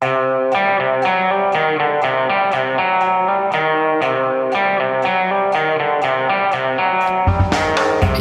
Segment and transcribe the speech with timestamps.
[0.00, 0.47] Uh...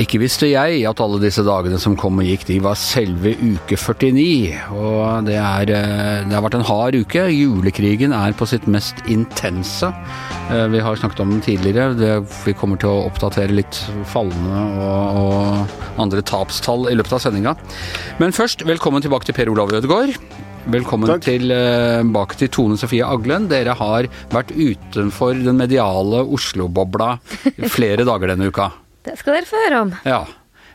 [0.08, 3.76] Ikke visste jeg at alle disse dagene som kom og gikk, de var selve uke
[3.76, 4.54] 49.
[4.72, 7.26] Og det, er, eh, det har vært en hard uke.
[7.28, 9.90] Julekrigen er på sitt mest intense.
[10.48, 11.90] Eh, vi har snakket om den tidligere.
[12.00, 12.14] Det,
[12.46, 17.58] vi kommer til å oppdatere litt fallende og, og andre tapstall i løpet av sendinga.
[18.24, 20.16] Men først, velkommen tilbake til Per Olav Ødegaard.
[20.71, 21.28] Velkommen Takk.
[21.36, 23.52] eh, tilbake til Tone Sofie Aglen.
[23.52, 27.17] Dere har vært utenfor den mediale Oslo-bobla
[27.76, 28.72] flere dager denne uka.
[29.07, 29.95] Det skal dere få høre om.
[30.07, 30.25] Ja.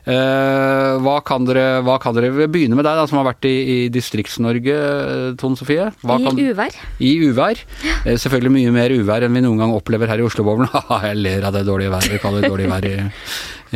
[0.02, 3.52] Eh, hva, kan dere, hva kan dere begynne med deg, da, som har vært i,
[3.52, 5.84] i Distrikts-Norge, eh, Tone Sofie.
[6.02, 6.78] Hva I kan, uvær.
[6.98, 7.60] I uvær.
[8.02, 10.66] Eh, selvfølgelig mye mer uvær enn vi noen gang opplever her i Osloboblen.
[11.06, 12.96] Jeg ler av det dårlige været vi kaller det dårlig vær i,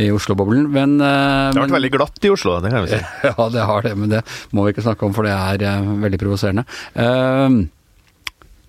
[0.03, 0.67] i Osloboblen.
[0.75, 3.03] Men, eh, Det har men vært veldig glatt i Oslo, det kan vi si.
[3.31, 5.91] Ja, det har det, men det må vi ikke snakke om, for det er eh,
[6.09, 6.67] veldig provoserende.
[6.99, 7.61] Eh,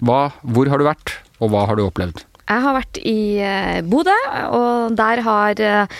[0.05, 2.21] hva, hvor har du vært, og hva har du opplevd?
[2.47, 4.15] Jeg har vært i eh, Bodø,
[4.55, 5.97] og der har eh,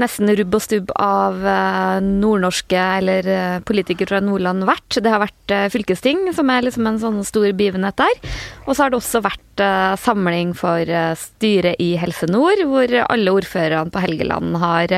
[0.00, 3.28] nesten rubb og stubb av eh, nordnorske eller
[3.68, 4.96] politikere fra Nordland vært.
[4.96, 8.16] Det har vært fylkesting, som er liksom en sånn stor begivenhet der.
[8.64, 9.44] Og så har det også vært
[10.00, 10.88] samling for
[11.20, 14.94] styret i Helse Nord, hvor alle ordførerne på Helgeland har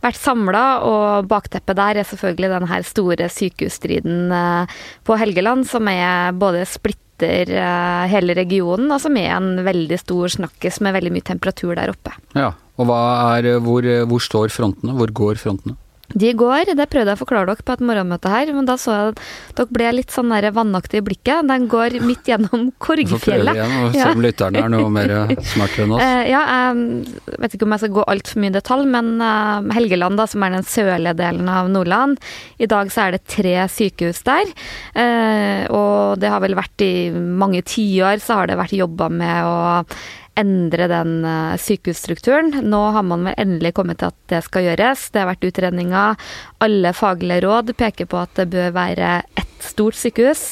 [0.00, 0.66] vært samla.
[0.88, 6.64] Og bakteppet der er selvfølgelig den her store sykehusstriden eh, på Helgeland, som er både
[6.70, 11.92] splitter eh, hele regionen, altså er en veldig stor snakkis med veldig mye temperatur der
[11.94, 12.12] oppe.
[12.36, 13.00] Ja, og hva
[13.38, 14.96] er, hvor, hvor står frontene?
[14.98, 15.78] Hvor går frontene?
[16.14, 18.92] De går, det prøvde jeg å forklare dere på et morgenmøte her, men da så
[18.94, 19.20] jeg at
[19.58, 21.48] dere ble litt sånn der vannaktig i blikket.
[21.50, 23.56] Den går midt gjennom Korgfjellet.
[23.58, 24.12] igjen og Ja.
[24.14, 25.14] lytterne er noe mer
[25.52, 26.02] smartere enn oss.
[26.06, 29.72] Eh, ja, jeg vet ikke om jeg skal gå altfor mye i detalj, men eh,
[29.76, 32.22] Helgeland, da, som er den sørlige delen av Nordland,
[32.62, 34.52] i dag så er det tre sykehus der.
[34.94, 39.44] Eh, og det har vel vært i mange tiår så har det vært jobba med
[39.44, 39.56] å
[40.36, 42.52] endre den eh, sykehusstrukturen.
[42.68, 45.08] Nå har man vel endelig kommet til at det skal gjøres.
[45.12, 46.26] Det har vært utredninger.
[46.64, 50.50] Alle faglige råd peker på at det bør være ett stort sykehus.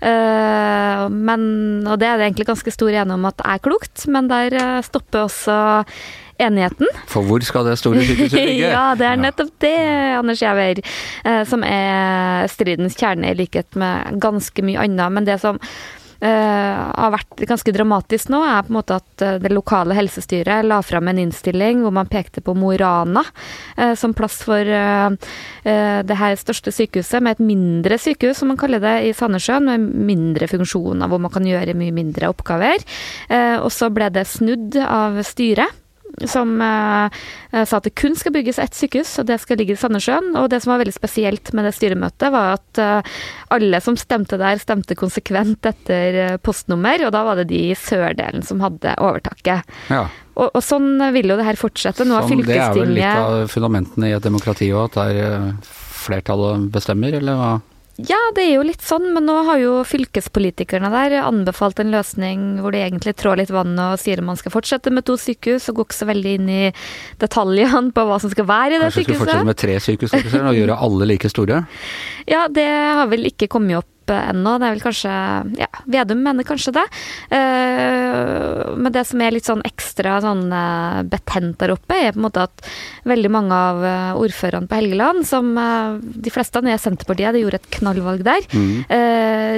[0.00, 1.48] Eh, men,
[1.86, 4.60] og det er det egentlig ganske stor enighet om at det er klokt, men der
[4.60, 5.58] eh, stopper også
[6.44, 6.88] enigheten.
[7.10, 8.70] For hvor skal det store sykehuset ligge?
[8.74, 9.74] ja, det er nettopp det,
[10.18, 10.80] Anders Giæver,
[11.46, 15.14] som er stridens kjerne, i likhet med ganske mye annet.
[15.14, 15.62] Men det som
[16.20, 20.80] har vært ganske dramatisk nå, er på en måte at eh, det lokale helsestyret la
[20.84, 23.24] fram en innstilling hvor man pekte på Mo i Rana
[23.76, 25.10] eh, som plass for eh,
[25.64, 29.68] eh, det her største sykehuset, med et mindre sykehus, som man kaller det, i Sandnessjøen,
[29.68, 32.84] med mindre funksjoner, hvor man kan gjøre mye mindre oppgaver.
[33.28, 35.83] Eh, og så ble det snudd av styret
[36.30, 37.22] som eh,
[37.64, 40.32] sa at det kun skal bygges ett sykehus, og det skal ligge i Sandnessjøen.
[40.40, 43.14] Og det som var veldig spesielt med det styremøtet, var at eh,
[43.54, 47.78] alle som stemte der, stemte konsekvent etter eh, postnummer, og da var det de i
[47.78, 49.74] sørdelen som hadde overtaket.
[49.90, 52.06] Ja, Og, og sånn vil jo det her fortsette.
[52.06, 55.20] Nå har sånn, det er vel litt av fundamentene i et demokrati òg, at der
[55.28, 57.52] eh, flertallet bestemmer, eller hva?
[57.94, 62.58] Ja, det er jo litt sånn, men nå har jo fylkespolitikerne der anbefalt en løsning
[62.58, 65.78] hvor de egentlig trår litt vann og sier man skal fortsette med to sykehus, og
[65.78, 66.62] går ikke så veldig inn i
[67.22, 70.16] detaljene på hva som skal være i det Kanskje du skal fortsette med tre sykehus
[70.42, 71.62] og gjøre alle like store?
[72.34, 74.56] Ja, det har vel ikke kommet opp eh, ennå.
[74.60, 75.14] Det er vel kanskje
[75.60, 76.84] Ja, Vedum mener kanskje det.
[77.30, 82.20] Eh, men det som er litt sånn ekstra sånn eh, betent der oppe, er på
[82.20, 82.64] en måte at
[83.08, 87.60] veldig mange av eh, ordførerne på Helgeland, som de fleste av er Senterpartiet, de gjorde
[87.62, 88.84] et knallvalg der, Mm.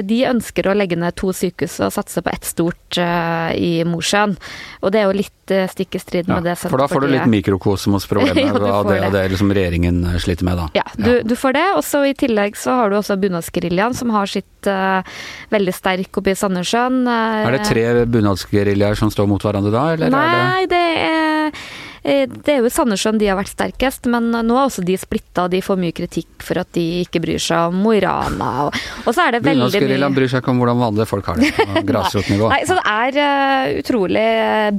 [0.07, 4.35] de ønsker å legge ned to sykehus og satse på ett stort i Mosjøen.
[4.81, 7.07] Og det er jo litt stikk i strid Ja, med det for da får du
[7.07, 9.11] litt Senterpartiet mikrokosmos-problemer Ja, av det, det.
[9.15, 10.67] det liksom regjeringen sliter med, da.
[10.77, 11.65] Ja, du, du får det.
[11.77, 15.17] Og så i tillegg så har du også bunadsgeriljaen, som har sitt eh,
[15.53, 17.03] veldig sterk oppe i Sandnessjøen.
[17.09, 17.83] eh, Er det tre
[18.15, 21.75] bunadsgeriljaer som står mot hverandre da, eller er det Nei, det er eh,
[22.07, 25.59] det er jo Sandnessjøen de har vært sterkest, men nå er også de splitta, de
[25.65, 28.51] får mye kritikk for at de ikke bryr seg om Mo i Rana.
[28.67, 31.41] Og, og så er det veldig mye bryr seg ikke om hvordan vanlige folk har
[31.41, 32.47] det på grasrotnivå.
[32.53, 34.27] Nei, så det er uh, utrolig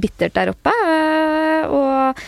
[0.01, 0.73] bittert der oppe.
[0.73, 2.23] Uh, og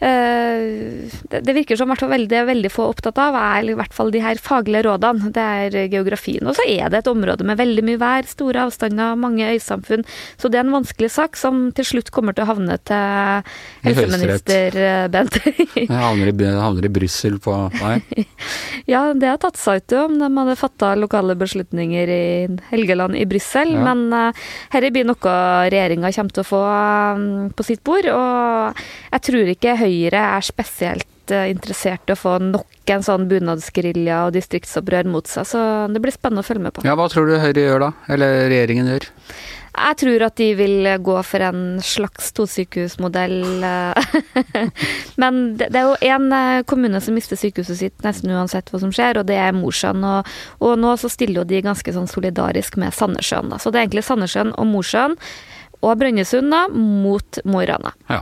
[0.00, 4.12] det, det virker som hvert fall veldig, veldig få opptatt av, er i hvert fall
[4.14, 5.30] de her faglige rådene.
[5.34, 6.46] Det er geografien.
[6.48, 10.06] Og så er det et område med veldig mye vær, store avstander, mange øysamfunn.
[10.40, 13.44] Så det er en vanskelig sak som til slutt kommer til å havne til
[13.84, 15.36] helseminister eh, Bent.
[15.76, 18.00] Jeg havner i, havner i Brussel på Nei.
[18.92, 22.24] ja, det har tatt seg ut jo, om de hadde fatta lokale beslutninger i
[22.70, 23.74] Helgeland i Brussel.
[23.76, 23.84] Ja.
[23.90, 25.36] Men uh, dette blir noe
[25.70, 28.08] regjeringa kommer til å få um, på sitt bord.
[28.08, 28.82] Og
[29.12, 34.24] jeg tror ikke Høyre er spesielt eh, interessert i å få nok en sånn bunadsgerilja
[34.26, 35.60] og distriktsopprør mot seg, så
[35.92, 36.84] det blir spennende å følge med på.
[36.86, 37.90] Ja, Hva tror du Høyre gjør da?
[38.10, 39.10] Eller regjeringen gjør?
[39.70, 43.36] Jeg tror at de vil gå for en slags tosykehusmodell.
[43.64, 44.16] eh.
[45.22, 48.90] Men det det er jo én kommune som mister sykehuset sitt nesten uansett hva som
[48.92, 50.02] skjer, og det er Mosjøen.
[50.04, 50.32] Og,
[50.66, 53.54] og nå så stiller jo de ganske sånn solidarisk med Sandnessjøen.
[53.54, 53.60] da.
[53.62, 55.14] Så det er egentlig Sandnessjøen og Mosjøen
[55.80, 57.94] og Brønnøysund da, mot Mo i Rana.
[58.10, 58.20] Ja.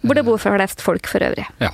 [0.00, 1.46] Hvor det bor flest folk for øvrig.
[1.60, 1.68] ja.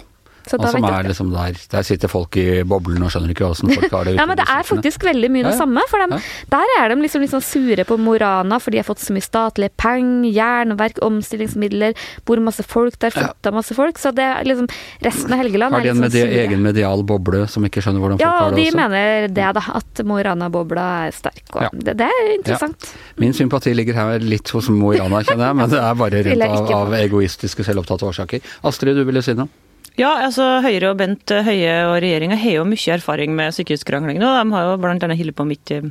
[0.46, 3.72] Så Og som er liksom der Der sitter folk i boblen og skjønner ikke åssen
[3.74, 4.14] folk har det.
[4.20, 5.58] Ja, men det er faktisk veldig mye det Ja, ja.
[5.64, 5.82] samme.
[5.90, 6.20] For dem, Ja.
[6.54, 9.74] der er de liksom, liksom sure på Morana, for de har fått så mye statlige
[9.76, 11.94] penger, jernverk, omstillingsmidler,
[12.24, 13.98] bor masse folk der, flytta masse folk.
[13.98, 14.68] Så det er liksom
[15.02, 16.40] Resten av Helgeland Har er de en liksom medi sure.
[16.46, 18.58] egen medial boble som ikke skjønner hvordan folk Ja, har også?
[18.58, 19.64] Ja, de mener det, da.
[19.80, 21.42] At Mo Rana-bobla er sterk.
[21.74, 22.90] Det, det er interessant.
[23.18, 26.42] Min sympati ligger her litt hos Mo Rana, kjenner jeg, men det er bare rent
[26.70, 28.40] av, av egoistiske, selvopptatte årsaker.
[28.64, 29.48] Astrid, du ville si noe?
[29.96, 34.28] Ja, altså Høyre og Bent Høie og regjeringa har jo mye erfaring med sykehuskrangling nå.
[34.28, 35.88] De har jo blant annet holdt på mitt eh,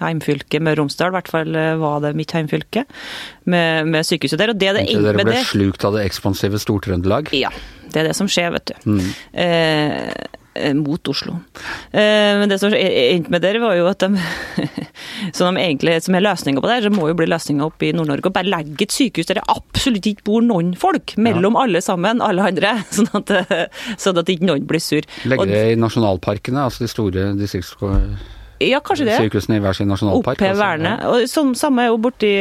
[0.00, 2.84] heimfylke Møre og Romsdal, i hvert fall eh, var det mitt heimfylke,
[3.50, 4.54] med, med sykehuset der.
[4.54, 7.32] Og det det Inntil dere ble det slukt av det ekspansive Stor-Trøndelag?
[7.36, 7.52] Ja,
[7.90, 8.92] det er det som skjer, vet du.
[8.96, 9.08] Mm.
[9.44, 10.38] Eh,
[10.74, 11.36] mot Oslo.
[11.92, 14.18] Eh, men det som endte med der, var jo at de
[15.36, 17.92] Som de egentlig, som er løsninga på det, så må jo bli løsninga opp i
[17.94, 18.30] Nord-Norge.
[18.30, 22.22] Og bare legge et sykehus der det absolutt ikke bor noen folk mellom alle sammen,
[22.24, 22.78] alle andre.
[22.96, 25.06] Sånn at, eh, sånn at ikke noen blir sur.
[25.28, 29.16] Legge det i nasjonalparkene, altså de store distriktssykehusene Ja, kanskje det.
[29.56, 30.36] i hver sin nasjonalpark?
[30.36, 30.60] Opphev altså.
[30.60, 31.30] vernet.
[31.32, 32.32] Som, samme er jo borti,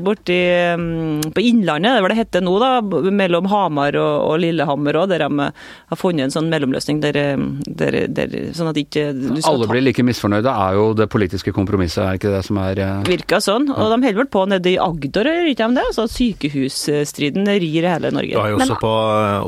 [0.00, 0.38] borti
[0.72, 2.70] um, på Innlandet, det er hva det heter nå, da,
[3.12, 7.58] mellom Hamar og, og Lillehammer òg, der de har funnet en sånn mellomløsning der, um,
[7.66, 11.10] der, der sånn at ikke du skal Alle ta blir like misfornøyde, er jo det
[11.12, 13.68] politiske kompromisset, er ikke det som er eh, Virker sånn.
[13.74, 15.86] Og de holder vel på nede i Agder, gjør ikke de det?
[15.90, 18.32] Altså sykehusstriden rir hele Norge.
[18.32, 18.94] Du har jo Men- også på,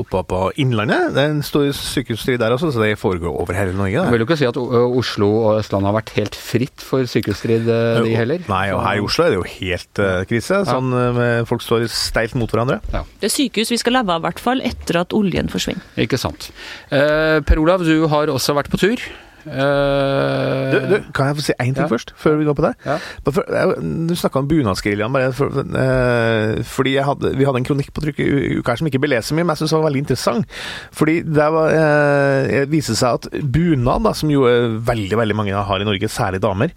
[0.05, 1.15] oppe på Innlandet.
[1.17, 3.97] Det er en stor sykehusstrid der også, så det foregår over hele Norge.
[3.97, 7.69] Jeg vil jo ikke si at Oslo og Østlandet har vært helt fritt for sykehusstrid,
[7.71, 8.45] eh, de heller.
[8.51, 10.63] Nei, og her i Oslo er det jo helt uh, krise.
[10.69, 12.81] Sånn uh, Folk står steilt mot hverandre.
[12.91, 15.85] Det er sykehus vi skal leve av, i hvert fall etter at oljen forsvinner.
[16.03, 16.51] Ikke sant.
[16.93, 19.05] Uh, per Olav, du har også vært på tur.
[19.47, 21.89] Eh, Du, du, kan jeg få si én ting Ja.
[21.91, 22.75] først, før vi går på det?
[22.87, 22.99] Ja.
[23.31, 25.33] For- jeg- Du snakka om bunadsgeriljaen.
[25.35, 29.09] for- uh, Fordi hadde, Vi hadde en kronikk på trykk i uka som ikke ble
[29.17, 30.47] lest så mye, men jeg syns var veldig interessant.
[30.93, 35.35] Fordi det var, uh, det viser seg at bunad, da, som jo eh, veldig veldig
[35.37, 36.71] mange har i Norge, særlig damer,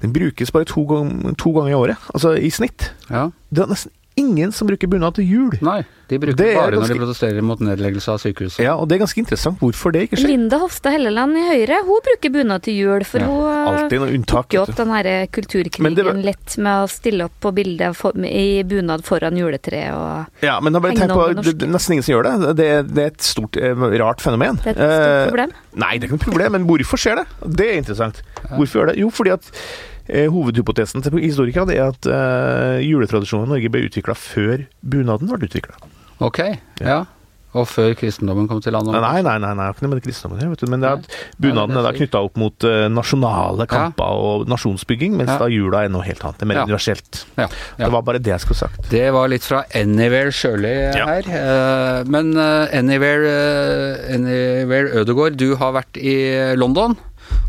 [0.00, 1.96] den brukes bare to, gang, to ganger i året.
[2.14, 2.90] Altså i snitt.
[3.10, 3.30] Ja.
[3.52, 3.90] Det er nesten
[4.28, 5.56] ingen som bruker bunad til jul.
[5.64, 8.60] Nei, de bruker Det bare bare når de protesterer mot nedleggelse av sykehuset.
[8.64, 10.30] Ja, og det er ganske interessant hvorfor det ikke skjer.
[10.32, 14.48] Linda Hofstad Helleland i Høyre, hun bruker bunad til jul, for Ja, hun eh, unntak.
[14.48, 17.96] tok jo opp den her kulturkrigen det var- lett med å stille opp på bildet
[17.96, 21.72] for, i bunad foran juletreet og Ja, men da bare tenk på, det, det er
[21.72, 22.56] nesten ingen som gjør det.
[22.56, 24.56] Det, det er et stort, eh, rart fenomen.
[24.62, 25.52] Det er et stort Eh, problem.
[25.78, 27.26] Nei, det er ikke noe problem, men hvorfor skjer det?
[27.56, 28.22] Det er interessant.
[28.54, 28.96] Hvorfor gjør det?
[28.98, 34.14] Jo, fordi at eh, hovedhypotesen til historikerne er at uh, juletradisjonen i Norge ble utvikla
[34.18, 35.76] før bunaden ble utvikla.
[36.24, 36.42] Ok,
[36.80, 37.04] ja.
[37.56, 38.92] Og før kristendommen kom til landet?
[39.00, 40.66] Nei, nei, nei, nei, ikke noe med kristendommen her, vet du.
[40.68, 45.14] Men det er at bunaden er da knytta opp mot eh, nasjonale kamper og nasjonsbygging,
[45.16, 45.38] mens Ja.
[45.40, 46.36] da jula er noe helt annet.
[46.36, 46.66] Det er mer Ja.
[46.68, 47.22] universelt.
[47.38, 47.86] Ja, ja.
[47.86, 48.90] Det var bare det jeg skulle sagt.
[48.92, 51.24] Det var litt fra Anywhere Sjøli her.
[51.24, 56.98] Eh, Men eh, Anywhere, eh, Anywhere Ødegård, du har vært i London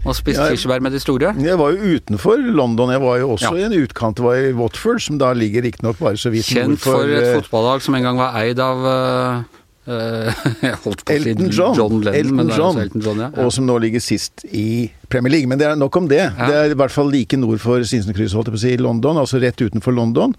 [0.05, 1.33] og spist kirsebær med de store.
[1.43, 2.89] Jeg var jo utenfor London.
[2.91, 3.61] Jeg var jo også Ja.
[3.61, 4.17] i en utkant.
[4.17, 7.23] Det var i Watford, som da ligger riktignok bare så vidt Kjent nord for et
[7.35, 9.43] eh, fotballag som en gang var eid av eh,
[10.67, 11.75] Jeg holdt på å si Elton John.
[11.77, 12.69] John Lennon, Elton men det er John.
[12.69, 13.29] altså Elton John, ja.
[13.43, 14.65] Og som nå ligger sist i
[15.09, 15.49] Premier League.
[15.51, 16.21] Men det er nok om det.
[16.25, 16.47] Ja.
[16.49, 18.81] Det er i hvert fall like nord for Sinsenkrysset, holdt jeg på å si, i
[18.81, 19.19] London.
[19.21, 20.35] Altså rett utenfor London.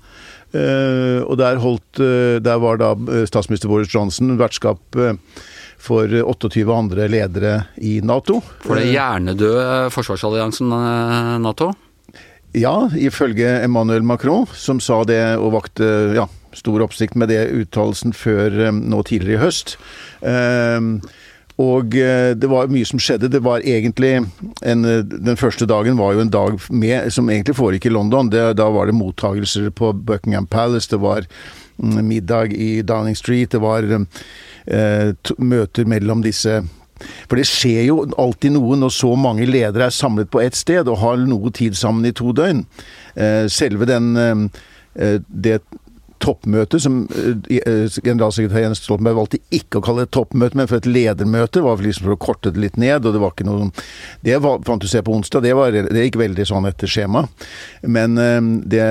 [0.51, 5.15] Eh, og der, holdt, eh, der var da eh, statsminister Boris Johnson vertskap eh,
[5.81, 8.41] for 28 andre ledere i Nato.
[8.65, 11.71] For Eh, hjernedøde forsvarsalliansen eh, Nato.
[12.59, 16.25] Ja, ifølge Emmanuel Macron, som sa det og vakte ja,
[16.57, 19.77] stor oppsikt med det uttalelsen før eh, nå tidligere i høst.
[20.27, 20.99] Ehm,
[21.61, 23.31] og eh, det var mye som skjedde.
[23.33, 27.91] Det var egentlig en, Den første dagen var jo en dag med, som egentlig foregikk
[27.91, 28.31] i London.
[28.33, 31.27] Det, da var det mottagelser på Buckingham Palace, det var
[31.77, 36.63] mm, middag i Downing Street, det var eh, møter mellom disse
[37.01, 40.85] for det skjer jo alltid noe når så mange ledere er samlet på ett sted
[40.85, 42.61] og har noe tid sammen i to døgn.
[43.17, 44.51] Eh, selve den
[44.93, 45.61] det
[46.21, 50.81] toppmøte, som eh, eh, generalsekretær Jens Stoltenberg valgte ikke å kalle det toppmøte, men for
[50.81, 51.59] et ledermøte.
[51.59, 53.07] Det var liksom for å korte det litt ned.
[53.09, 53.71] og Det var ikke noe
[54.25, 57.25] Det var, fant du se på onsdag, det, var, det gikk veldig sånn etter skjema.
[57.83, 58.41] Men eh,
[58.77, 58.87] det,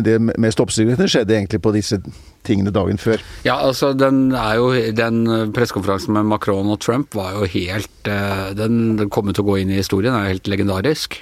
[0.00, 2.00] det mest oppsiktsvekkende skjedde egentlig på disse
[2.46, 3.20] tingene dagen før.
[3.44, 8.96] Ja, altså den er jo Den pressekonferansen med Macron og Trump var jo helt Den,
[8.96, 11.18] den kommer til å gå inn i historien, er jo helt legendarisk.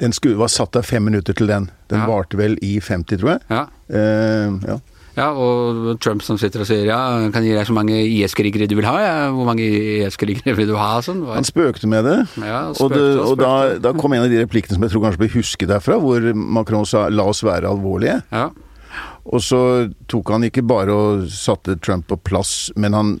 [0.00, 1.68] Den skulle, var satt av fem minutter til den.
[1.92, 2.06] Den Ja.
[2.08, 3.40] varte vel i 50, tror jeg.
[3.52, 3.66] Ja.
[3.92, 4.80] Eh, ja.
[5.12, 6.98] Ja, og Trump som sitter og sier ja,
[7.34, 9.16] kan gi deg så mange IS-krigere du vil ha, ja.
[9.34, 11.02] hvor mange IS-krigere vil du ha?
[11.04, 11.20] Sånn.
[11.28, 12.16] Han spøkte med det.
[12.40, 15.20] Ja, og det, og da, da kom en av de replikkene som jeg tror kanskje
[15.20, 18.22] ble husket derfra, hvor Macron sa 'la oss være alvorlige'.
[18.32, 18.48] Ja.
[19.28, 19.60] Og så
[20.10, 23.12] tok han ikke bare og satte Trump på plass, men han,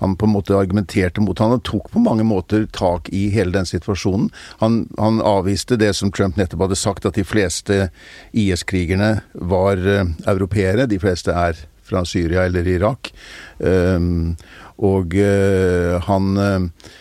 [0.00, 1.54] han på en måte argumenterte mot han.
[1.64, 4.28] Tok på mange måter tak i hele den situasjonen.
[4.60, 7.88] Han, han avviste det som Trump nettopp hadde sagt, at de fleste
[8.36, 10.88] IS-krigerne var uh, europeere.
[10.90, 13.12] De fleste er fra Syria eller Irak.
[13.58, 14.36] Um,
[14.76, 16.94] og uh, han uh,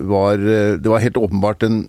[0.00, 1.82] var Det var helt åpenbart en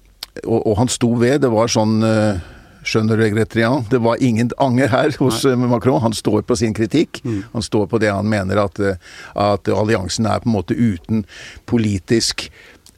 [0.44, 1.40] og, og han sto ved.
[1.46, 2.44] Det var sånn eh,
[2.86, 3.86] Skjønner du, Gretrian?
[3.90, 5.56] Det var ingen anger her hos Nei.
[5.72, 6.02] Macron.
[6.04, 7.24] Han står på sin kritikk.
[7.54, 9.02] Han står på det han mener at, eh,
[9.36, 11.26] at alliansen er på en måte uten
[11.66, 12.50] politisk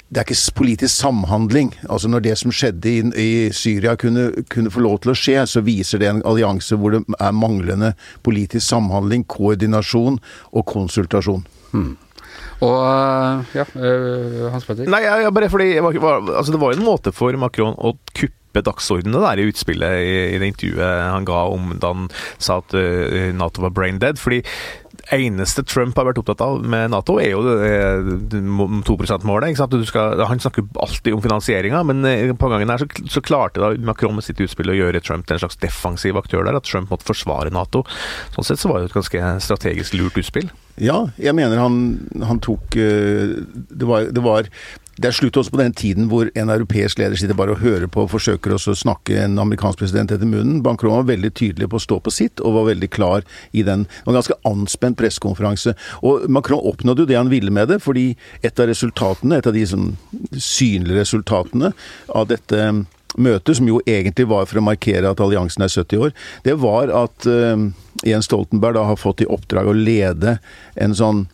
[0.08, 1.74] det er ikke politisk samhandling.
[1.90, 5.42] Altså Når det som skjedde i, i Syria kunne, kunne få lov til å skje,
[5.48, 10.22] så viser det en allianse hvor det er manglende politisk samhandling, koordinasjon
[10.54, 11.44] og konsultasjon.
[12.66, 14.90] Og øh, ja, øh, Hans Petter?
[14.90, 18.64] Nei, jeg, jeg bare fordi altså Det var jo en måte for Macron å kuppe
[18.66, 22.08] dagsordenen der i utspillet i, i det intervjuet han ga om da han
[22.42, 24.18] sa at uh, Nato var brain dead.
[24.18, 24.42] Fordi
[25.14, 29.60] eneste Trump har vært opptatt av med Nato, er jo det, det 2 %-målet.
[29.60, 34.18] Han snakker alltid om finansieringa, men eh, på gangen her så, så klarte da Macron
[34.18, 36.58] med sitt utspill å gjøre Trump til en slags defensiv aktør der.
[36.60, 37.84] At Trump måtte forsvare Nato.
[38.36, 40.52] Sånn sett så var det et ganske strategisk lurt utspill.
[40.78, 41.80] Ja, jeg mener han,
[42.22, 44.52] han tok eh, det var, det var
[44.98, 47.86] det er slutt også på den tiden hvor en europeisk leder sitter bare og hører
[47.92, 50.64] på og forsøker også å snakke en amerikansk president etter munnen.
[50.66, 53.86] Macron var veldig tydelig på å stå på sitt, og var veldig klar i den
[53.88, 55.76] Det var en ganske anspent pressekonferanse.
[56.02, 58.10] Og Macron oppnådde jo det han ville med det, fordi
[58.42, 59.92] et av resultatene, et av de sånn
[60.34, 61.74] synlige resultatene
[62.10, 62.70] av dette
[63.18, 66.14] møtet, som jo egentlig var for å markere at alliansen er 70 år,
[66.46, 67.70] det var at uh,
[68.06, 70.38] Jens Stoltenberg da har fått i oppdrag å lede
[70.76, 71.26] en sånn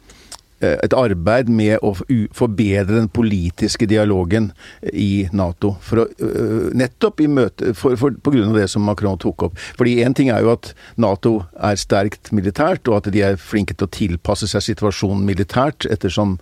[0.64, 1.94] et arbeid med å
[2.36, 4.52] forbedre den politiske dialogen
[4.94, 5.74] i Nato.
[5.84, 9.50] For å, øh, nettopp i møte, for, for, på grunn av det som Macron tok
[9.50, 9.60] opp.
[9.80, 13.76] Fordi én ting er jo at Nato er sterkt militært, og at de er flinke
[13.78, 16.38] til å tilpasse seg situasjonen militært ettersom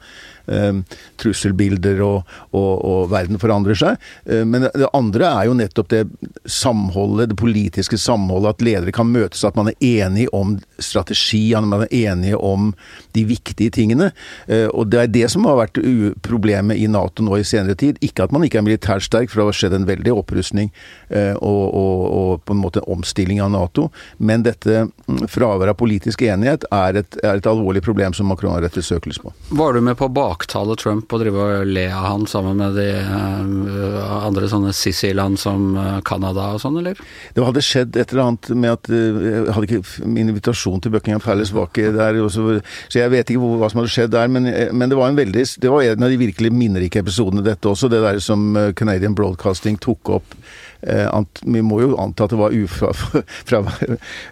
[0.51, 0.81] eh,
[1.21, 4.09] trusselbilder og, og, og verden forandrer seg.
[4.25, 6.03] Eh, men det andre er jo nettopp det
[6.45, 11.67] samholdet, det politiske samholdet, at ledere kan møtes, at man er enig om strategi, at
[11.67, 12.71] man er enige om
[13.15, 14.10] de viktige tingene.
[14.47, 15.79] Eh, Og det er det som har vært
[16.25, 17.99] problemet i Nato nå i senere tid.
[18.01, 20.71] Ikke at man ikke er militært sterk, for det har skjedd en veldig opprustning
[21.09, 25.73] eh, og, og, og på en måte en omstilling av Nato, men dette mm, fraværet
[25.73, 29.33] av politisk enighet er et, er et alvorlig problem som Macron har rettet søkelys på.
[29.57, 32.77] Var du med på å baktale Trump og drive og le av han sammen med
[32.79, 35.71] de øh, andre sånne sissy-land som
[36.07, 36.99] Canada og sånn, eller?
[37.35, 40.93] Det hadde skjedd et eller annet med at eh, jeg hadde ikke, Min invitasjon til
[40.93, 42.59] Buckingham Palace var ikke der, så
[42.95, 44.31] jeg vet ikke hva som hadde skjedd der.
[44.31, 47.43] Men, eh, men det var en veldig Det var en av de virkelig minnerike episodene,
[47.45, 47.89] dette også.
[47.91, 50.35] Det der som eh, Canadian Broadcasting tok opp.
[50.81, 52.91] Eh, ant, vi må jo anta at det var ufra,
[53.49, 53.61] fra,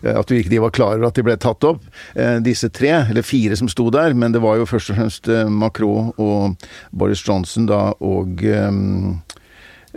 [0.01, 1.83] At vi ikke var klar over at de ble tatt opp,
[2.15, 4.15] eh, disse tre, eller fire som sto der.
[4.17, 8.71] Men det var jo først og fremst eh, Macron og Boris Johnson da, og eh,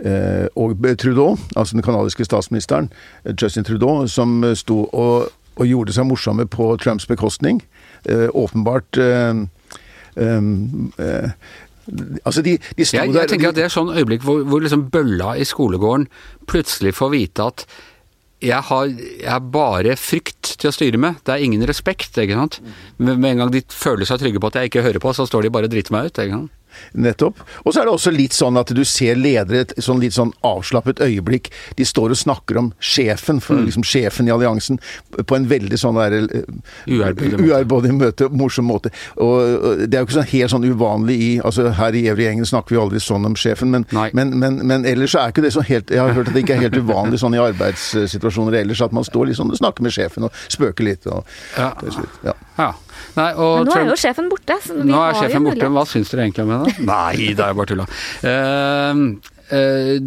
[0.05, 2.91] eh, og Trudeau, altså den kanadiske statsministeren,
[3.25, 7.61] eh, Justin Trudeau, som eh, sto og, og gjorde seg morsomme på Trumps bekostning.
[8.03, 9.33] Eh, åpenbart eh,
[10.15, 11.29] eh,
[12.23, 15.33] Altså, de, de Jeg, jeg tenker at det er sånn øyeblikk hvor, hvor liksom bølla
[15.35, 16.05] i skolegården
[16.47, 17.65] plutselig får vite at
[18.43, 22.35] jeg har, jeg har bare frykt til å styre med, det er ingen respekt, ikke
[22.35, 22.57] sant.
[22.99, 25.45] Med en gang de føler seg trygge på at jeg ikke hører på, så står
[25.45, 26.51] de bare og driter meg ut, ikke sant.
[26.93, 27.39] Nettopp.
[27.65, 30.31] Og så er det også litt sånn at du ser ledere et sånn litt sånn
[30.43, 31.49] avslappet øyeblikk.
[31.77, 33.65] De står og snakker om sjefen, for Mm.
[33.67, 34.79] liksom sjefen i alliansen,
[35.25, 36.41] på en veldig sånn der eh,
[37.43, 38.91] Uærbødig møte, morsom måte.
[39.17, 42.45] Og og det er jo ikke sånn helt sånn uvanlig i altså Her i Evry-gjengen
[42.45, 45.61] snakker vi aldri sånn om sjefen, men, men, men, men ellers er ikke det så
[45.65, 48.91] helt Jeg har hørt at det ikke er helt uvanlig sånn i arbeidssituasjoner ellers, at
[48.95, 51.07] man står liksom og snakker med sjefen og spøker litt.
[51.07, 51.23] Og,
[51.57, 52.33] Ja.
[52.57, 52.71] ja.
[53.17, 54.57] Nei, og Men nå er jo sjefen borte.
[54.63, 56.73] Så vi Nå har er jo sjefen borte, hva syns dere egentlig om henne?
[56.93, 57.87] Nei, det er jo bare tulla.
[58.23, 59.03] Uh,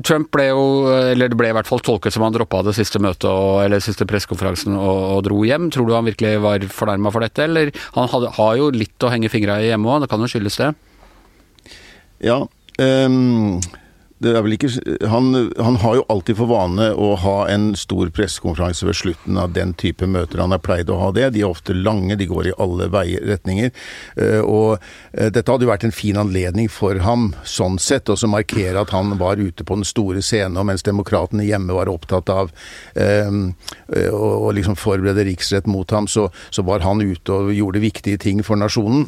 [0.03, 0.67] Trump ble jo,
[1.13, 3.85] eller det ble i hvert fall tolket som han droppa det siste møtet og, eller
[3.85, 5.71] siste pressekonferansen og, og, dro hjem.
[5.75, 9.13] Tror du han virkelig var fornærma for dette, eller han hadde, har jo litt å
[9.13, 10.71] henge fingra i hjemme òg, det kan jo skyldes det?
[12.27, 12.41] Ja.
[12.81, 13.61] Um
[14.17, 14.71] ikke
[15.09, 19.53] han, han, har jo alltid for vane å ha en stor pressekonferanse ved slutten av
[19.53, 20.41] den type møter.
[20.41, 21.31] Han har pleid å ha det.
[21.35, 23.71] De er ofte lange, de går i alle veier, retninger.
[24.17, 24.79] Eh, og
[25.13, 28.95] eh, dette hadde jo vært en fin anledning for ham, sånn sett, også markere at
[28.97, 32.51] han var ute på den store scenen, mens demokratene hjemme var opptatt av
[32.95, 33.53] um,
[33.93, 38.43] å liksom forberede riksrett mot ham, så, så, var han ute og gjorde viktige ting
[38.47, 39.07] for nasjonen.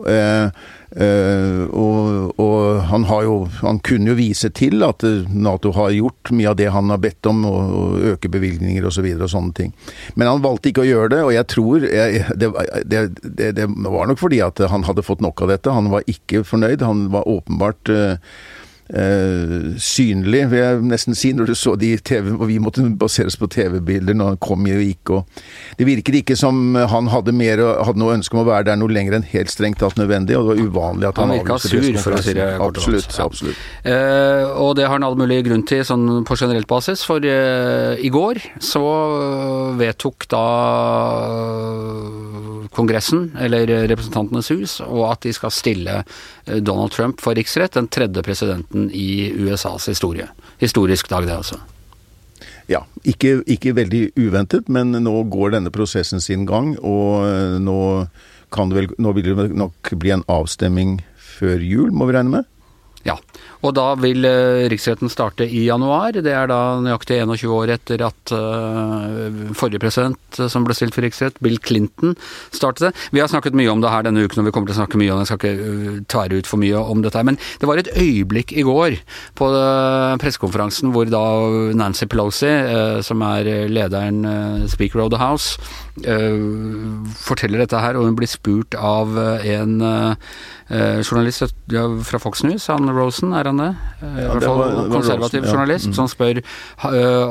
[0.00, 0.48] Uh,
[0.86, 5.02] Uh, og, og, han har jo Han kunne jo vise til at
[5.34, 9.02] Nato har gjort mye av det han har bedt om, og, og øke bevilgninger osv.
[9.02, 9.72] Og, så og sånne ting.
[10.14, 12.52] Men han valgte ikke å gjøre det, og jeg tror jeg, det,
[12.86, 15.74] det, det, det, var nok fordi at han hadde fått nok av dette.
[15.74, 16.86] Han var ikke fornøyd.
[16.86, 18.16] Han var åpenbart Uh,
[18.86, 23.38] synlig, vil jeg nesten si, når du så de TV, og vi måtte basere oss
[23.40, 25.10] på TV-bilder når han kom og gikk.
[25.10, 25.40] og
[25.78, 28.94] Det virket ikke som han hadde, mer, hadde noe ønske om å være der noe
[28.94, 31.88] lenger enn helt strengt tatt nødvendig, og det var uvanlig at han, han virka sur,
[32.02, 33.10] for å si det kort Absolutt.
[33.16, 33.26] Ja.
[33.26, 33.64] absolutt.
[33.86, 37.94] Uh, og det har han all mulig grunn til sånn på generelt basis, for uh,
[37.98, 38.84] i går så
[39.80, 40.44] vedtok da
[42.76, 46.02] Kongressen, eller Representantenes hus, og at de skal stille
[46.46, 50.28] Donald Trump for riksrett, den tredje presidenten i USAs historie.
[50.62, 51.58] Historisk dag, det altså.
[52.70, 56.74] Ja, ikke, ikke, veldig uventet, men nå går denne prosessen sin gang.
[56.82, 57.78] Og eh, nå,
[58.74, 60.98] vel, nå vil det nok bli en avstemming
[61.36, 62.50] før jul, må vi regne med?
[63.06, 63.16] Ja.
[63.64, 66.16] Og da vil uh, riksretten starte i januar.
[66.22, 70.96] Det er da nøyaktig 21 år etter at uh, forrige president uh, som ble stilt
[70.96, 72.16] for riksrett, Bill Clinton,
[72.54, 73.06] startet det.
[73.16, 75.00] Vi har snakket mye om det her denne uken, og vi kommer til å snakke
[75.00, 75.26] mye om det.
[75.26, 77.28] Jeg skal ikke tvære ut for mye om dette her.
[77.30, 79.00] Men det var et øyeblikk i går
[79.38, 79.50] på
[80.22, 81.24] pressekonferansen hvor da
[81.76, 82.52] Nancy Pelosi,
[83.06, 84.22] som er lederen,
[84.70, 85.56] speaker of the House,
[85.96, 89.78] forteller dette her, og hun blir spurt av en
[90.68, 91.54] journalist
[92.04, 93.70] fra Fox News, han Rosen, er han det?
[94.02, 95.96] I hvert fall konservativ journalist, mm.
[95.96, 96.42] som spør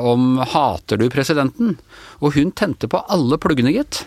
[0.02, 1.76] om hater du presidenten?
[2.18, 4.02] Og hun tente på alle pluggene, gitt.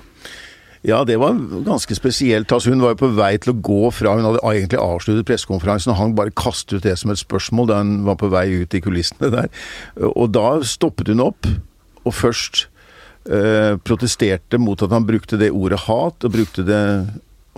[0.88, 1.36] Ja, det var
[1.66, 2.52] ganske spesielt.
[2.56, 5.92] Altså, hun var jo på vei til å gå fra Hun hadde egentlig avsluttet pressekonferansen,
[5.92, 8.72] og han bare kastet ut det som et spørsmål da hun var på vei ut
[8.72, 9.52] i kulissene der.
[10.08, 11.50] Og da stoppet hun opp,
[12.08, 12.69] og først
[13.30, 16.84] eh, protesterte mot at han brukte det ordet hat, og brukte det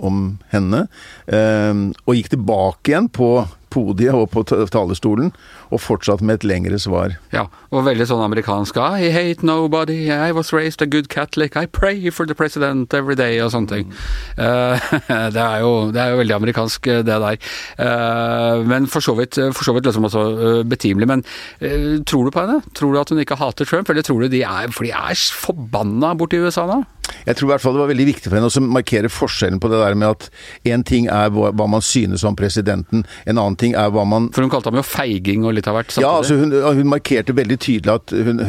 [0.02, 0.86] om henne.
[1.26, 1.72] Eh,
[2.04, 3.34] og gikk tilbake igjen på
[3.72, 5.32] podiet og på talerstolen,
[5.72, 7.16] og fortsatt med et lengre svar.
[7.32, 8.76] Ja, og veldig sånn amerikansk.
[8.76, 13.16] I hate nobody, I was raised a good Catholic, I pray for the president every
[13.16, 13.92] day, og sånne ting.
[14.36, 14.76] Uh,
[15.34, 17.40] det, er jo, det, er jo, veldig amerikansk, eh, det der.
[17.80, 21.08] Uh, men for så vidt, for så vidt liksom også uh, betimelig.
[21.08, 21.26] Men
[22.08, 22.60] tror du på henne?
[22.76, 25.18] Tror du at hun ikke hater Trump, eller tror du de er For de er
[25.42, 26.82] forbanna borti USA nå?
[27.26, 29.70] Jeg tror i hvert fall det var veldig viktig for henne å markere forskjellen på
[29.72, 30.28] det der med at
[30.68, 34.44] én ting er hva, man synes om presidenten, en annen ting er hva man For
[34.44, 36.06] hun kalte ham jo feiging og litt av vært Samtidig.
[36.06, 38.40] Ja, altså hun, hun, markerte veldig tydelig at, hun,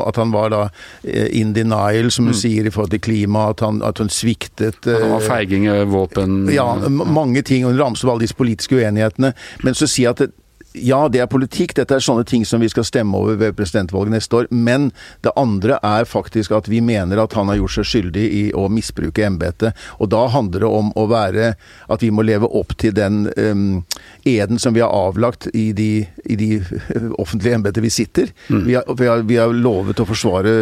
[0.00, 0.62] at, han var da
[1.02, 2.40] eh, in denial, som hun mm.
[2.42, 6.46] sier i forhold til klima, at, han, at hun sviktet han var eh, feiging, våpen
[6.52, 7.66] Ja, mange ting.
[7.68, 9.32] Hun ramset opp alle disse politiske uenighetene.
[9.62, 10.38] Men så sier jeg at
[10.72, 11.74] ja, det er politikk.
[11.76, 14.48] Dette er sånne ting som vi skal stemme over ved presidentvalget neste år.
[14.50, 14.90] Men
[15.24, 18.68] det andre er faktisk at vi mener at han har gjort seg skyldig i å
[18.72, 19.76] misbruke embetet.
[20.00, 21.54] Og da handler det om å være
[21.92, 23.82] At vi må leve opp til den um,
[24.24, 26.48] eden som vi har avlagt i de, i de
[27.22, 28.30] offentlige embeter vi sitter.
[28.48, 28.62] Mm.
[28.66, 30.54] Vi, har, vi, har, vi, har, lovet å forsvare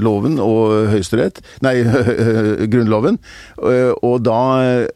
[0.00, 1.74] loven og Høyesterett Nei,
[2.72, 3.18] Grunnloven.
[3.58, 4.40] Og da,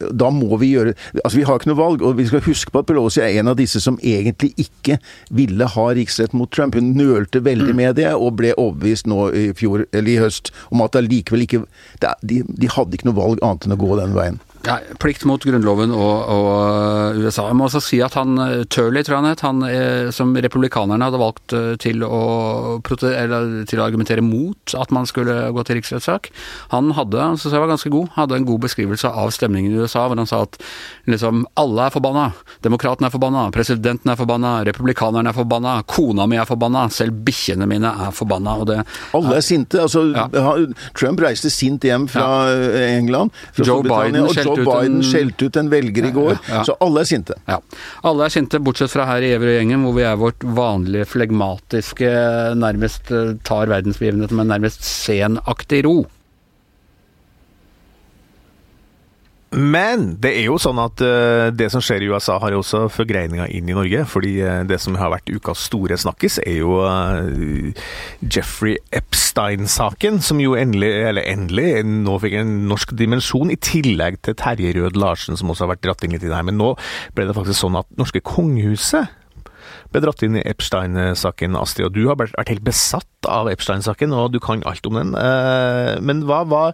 [0.09, 2.05] da må vi gjøre Altså, vi har ikke noe valg.
[2.05, 4.99] Og vi skal huske på at Pelosi er en av disse som egentlig ikke ikke
[5.33, 6.77] ville ha riksrett mot Trump.
[6.79, 7.79] Hun nølte veldig mm.
[7.81, 11.63] med det, og ble overbevist nå i, fjor, i høst om at det likevel ikke
[12.23, 14.41] de, de hadde ikke noe valg annet enn å gå den veien.
[14.63, 17.49] Ja, plikt mot Grunnloven og, og, uh, USA.
[17.49, 20.31] Jeg må også si at han uh, Turley, tror jeg han het, han eh, som
[20.39, 22.19] republikanerne hadde valgt til å,
[22.79, 26.29] eller, til å argumentere mot at man skulle gå til riksrettssak,
[26.71, 29.81] han hadde, han synes jeg var ganske god, hadde en god beskrivelse av stemningen i
[29.83, 30.55] USA, hvor han sa at
[31.11, 32.29] liksom alle er forbanna.
[32.63, 37.67] Demokratene er forbanna, presidenten er forbanna, republikanerne er forbanna, kona mi er forbanna, selv bikkjene
[37.67, 38.55] mine er forbanna.
[38.63, 38.79] Og det
[39.17, 39.83] Alle er sinte.
[39.83, 40.29] Altså, ja.
[40.95, 42.87] Trump reiste sint hjem fra ja.
[42.95, 43.35] England.
[43.51, 45.05] Fra Joe Biden skjelte Joe Biden en...
[45.07, 46.33] skjelte ut en velger i går.
[46.35, 46.63] Ja, ja.
[46.67, 47.37] Så alle er sinte.
[47.49, 47.59] Ja.
[48.07, 52.11] Alle er sinte, bortsett fra her i Everøy-gjengen, hvor vi er vårt vanlige flegmatiske,
[52.59, 56.03] nærmest eh, tar verdensbegivenheten med nærmest senaktig ro.
[59.53, 62.87] Men det er jo sånn at eh, det som skjer i USA har jo også
[62.93, 64.03] forgreininger inn i Norge.
[64.09, 67.83] Fordi eh, det som har vært ukas store snakkis, er jo eh,
[68.25, 70.21] Jeffrey Epstein-saken.
[70.25, 73.53] Som jo endelig, eller endelig, nå fikk en norsk dimensjon.
[73.53, 76.37] I tillegg til Terje Rød Larsen, som også har vært dratt inn litt i det
[76.37, 76.47] her.
[76.49, 76.73] Men nå
[77.13, 79.11] ble det faktisk sånn at norske kongehuset
[79.93, 81.87] ble dratt inn i Epstein-saken, Astrid.
[81.89, 85.15] Og du har vært helt besatt av Epstein-saken, og du kan alt om den.
[85.17, 86.65] Eh, men hva, hva,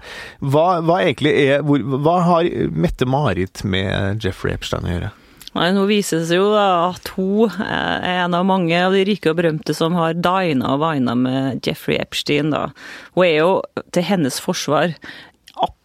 [0.42, 5.14] hva, hva egentlig er hvor, Hva har Mette-Marit med Jeffrey Epstein å gjøre?
[5.58, 9.40] Nei, Nå viser det jo at hun er en av mange av de rike og
[9.40, 12.54] berømte som har dina og vina med Jeffrey Epstein.
[12.54, 12.70] da.
[13.18, 13.50] Hun er jo,
[13.96, 14.94] til hennes forsvar,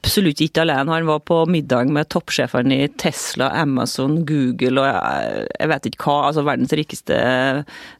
[0.04, 0.92] absolutt ikke alene.
[0.92, 6.04] Han var på middag med toppsjefene i Tesla, Amazon, Google og jeg, jeg vet ikke
[6.04, 7.18] hva, altså verdens rikeste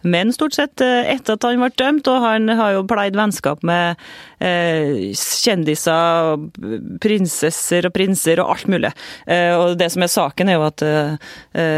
[0.05, 2.11] menn, stort sett, etter at han ble dømt.
[2.11, 4.01] Og han har jo pleid vennskap med
[4.45, 6.45] eh, kjendiser,
[7.05, 8.93] prinsesser og prinser og alt mulig.
[9.27, 11.33] Eh, og det som er saken, er jo at eh,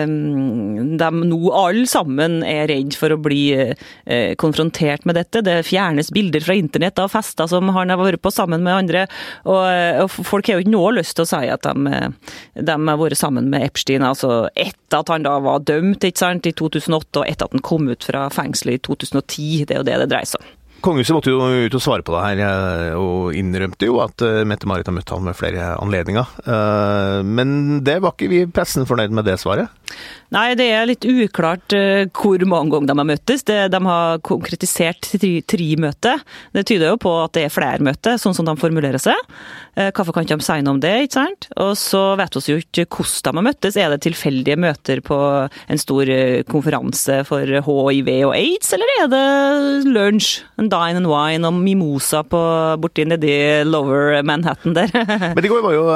[0.06, 5.44] de nå alle sammen er redd for å bli eh, konfrontert med dette.
[5.46, 9.06] Det fjernes bilder fra internett av fester som han har vært på sammen med andre.
[9.46, 12.00] og folk har jo ikke noe lyst til å si at de,
[12.56, 14.04] de har vært sammen med Epstein.
[14.06, 17.66] altså Etter at han da var dømt ikke sant, i 2008, og etter at han
[17.66, 19.66] kom ut fra fengselet i 2010.
[19.66, 20.54] Det er jo det det dreier seg om.
[20.86, 24.44] Kongehuset måtte jo ut og svare på det her, eh, og innrømte jo at eh,
[24.46, 26.36] Mette-Marit har møtt ham med flere anledninger.
[26.46, 29.72] Eh, men det var ikke vi i pressen fornøyd med det svaret?
[30.34, 31.70] Nei, det er litt uklart
[32.14, 33.44] hvor mange ganger de har møttes.
[33.46, 35.06] de har konkretisert
[35.46, 36.16] tre-møte.
[36.54, 39.14] Det tyder jo på at det er flere møter, sånn som de formulerer seg.
[39.94, 41.46] Hvorfor kan ikke de si noe om det, ikke sant?
[41.62, 43.78] Og så vet vi jo ikke hvordan de har møttes.
[43.78, 46.10] Er det tilfeldige møter på en stor
[46.50, 49.24] konferanse for hiv og aids, eller er det
[49.86, 50.42] lunsj?
[50.58, 52.40] En dine and wine og mimosa på,
[52.82, 53.32] borti nedi
[53.66, 54.92] lower Manhattan der.
[55.36, 55.86] Men i går var jo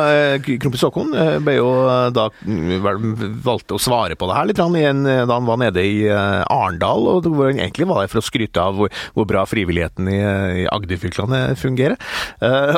[0.47, 1.15] kronprins Haakon
[1.45, 1.71] ble jo
[2.15, 2.29] da
[3.45, 7.51] valgte å svare på det her litt da han var nede i Arendal, og hvor
[7.51, 10.19] han egentlig var der for å skryte av hvor, hvor bra frivilligheten i,
[10.63, 11.97] i Agderfylkene fungerer.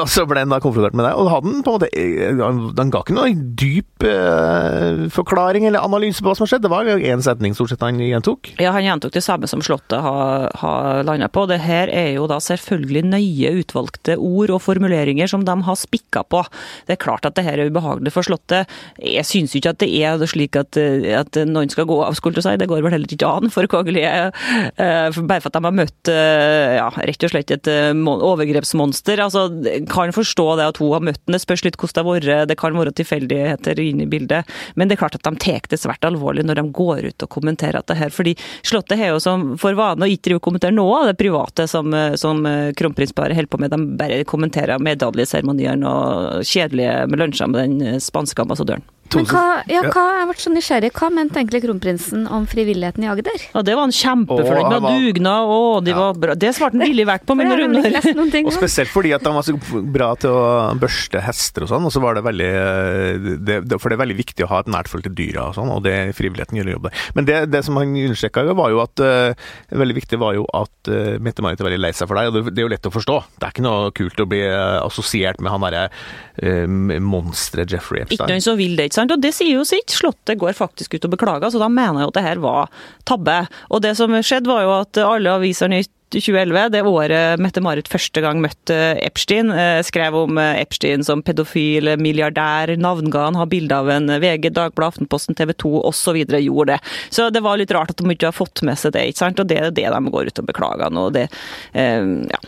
[0.03, 2.93] Og så ble han da konfrontert med det, og hadde han på en måte Han
[2.93, 4.07] ga ikke noen dyp
[5.15, 8.01] forklaring eller analyse på hva som har skjedd, det var én setning stort sett han
[8.01, 8.53] gjentok.
[8.63, 11.47] Ja, han gjentok det samme som Slottet har, ha landa på.
[11.51, 16.23] Det her er jo da selvfølgelig nøye utvalgte ord og formuleringer som de har spikka
[16.31, 16.43] på.
[16.87, 18.71] Det er klart at det her er ubehagelig for Slottet.
[19.01, 22.45] Jeg syns ikke at det er slik at, at noen skal gå av, skulle du
[22.45, 22.55] si.
[22.61, 24.31] Det går vel heller ikke an for kongelige.
[24.79, 29.23] Bare for at de har møtt ja, rett og slett et overgrepsmonster.
[29.25, 29.49] Altså,
[29.91, 32.51] kan forstå det at hun har møtt den, det spørs litt hvordan det har vært.
[32.53, 34.49] Det kan være tilfeldigheter inne i bildet.
[34.77, 37.33] Men det er klart at de tar det svært alvorlig når de går ut og
[37.33, 38.13] kommenterer dette her.
[38.15, 41.97] Fordi Slottet har jo som for vane å ikke kommentere noe av det private som,
[42.21, 42.45] som
[42.79, 43.73] kronprinsparet holder på med.
[43.73, 48.85] De bare kommenterer medaljeseremoniene og kjedelige lunsjer med den spanske ambassadøren.
[49.19, 50.93] Men hva, ja, hva, jeg ble så nysgjerrig.
[50.97, 53.47] Hva mente egentlig kronprinsen om frivilligheten i Agder?
[53.53, 54.85] Ja, Det var han kjempefornøyd med.
[54.87, 54.99] Var...
[55.03, 55.99] Dugnad og de ja.
[56.01, 56.37] var bra.
[56.39, 57.37] Det svarte han villig vekk på.
[57.39, 59.57] Men ting, og spesielt fordi at han var så
[59.97, 60.45] bra til å
[60.81, 61.87] børste hester og sånn.
[61.89, 62.51] og så var det veldig
[63.43, 65.71] det, For det er veldig viktig å ha et nært forhold til dyra og sånn,
[65.73, 67.07] og det frivilligheten gjør jobb der.
[67.19, 69.49] Men det, det som han understreka, var jo at uh,
[69.83, 72.43] veldig viktig var jo at uh, Mette-Marit er veldig lei seg for deg, og det,
[72.53, 73.19] det, er jo lett å forstå.
[73.37, 78.05] Det er ikke noe kult å bli uh, assosiert med han derre uh, monsteret Jeffrey
[78.05, 78.21] Epstein.
[78.21, 79.02] Ikke noen som vil det, ikke sant?
[79.11, 79.91] Og det sier jo sitt.
[79.93, 82.71] Slottet går faktisk ut og beklager, så da mener jeg at det her var
[83.09, 83.41] tabbe.
[83.71, 88.21] Og det som skjedde, var jo at alle aviser nytt 2011, det året Mette-Marit første
[88.21, 89.53] gang møtte Epstein,
[89.87, 95.39] skrev om Epstein som pedofil, milliardær, navnga han, har bilde av en VG, Dagbladet, Aftenposten,
[95.39, 96.21] TV 2 osv.
[96.27, 96.81] gjorde det.
[97.09, 99.41] Så det var litt rart at de ikke har fått med seg det, ikke sant?
[99.41, 101.09] og det er det de går ut og beklager nå.
[101.17, 101.29] Det,
[101.73, 102.43] ja.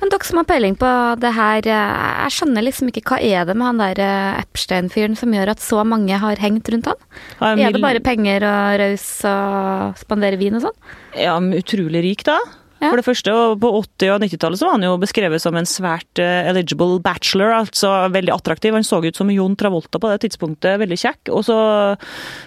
[0.00, 3.56] Men dere som har peiling på det her, jeg skjønner liksom ikke hva er det
[3.58, 4.00] med han der
[4.40, 7.02] Epstein-fyren som gjør at så mange har hengt rundt han?
[7.44, 10.78] Er det bare penger og raus og spandere vin og sånn?
[11.20, 12.38] Ja, utrolig rik, da.
[12.80, 12.88] Ja.
[12.88, 16.20] For det første, På 80- og 90-tallet så var han jo beskrevet som en svært
[16.22, 18.72] uh, eligible bachelor, altså veldig attraktiv.
[18.76, 21.32] Han så ut som Jon Travolta på det tidspunktet, veldig kjekk.
[21.36, 21.58] Og så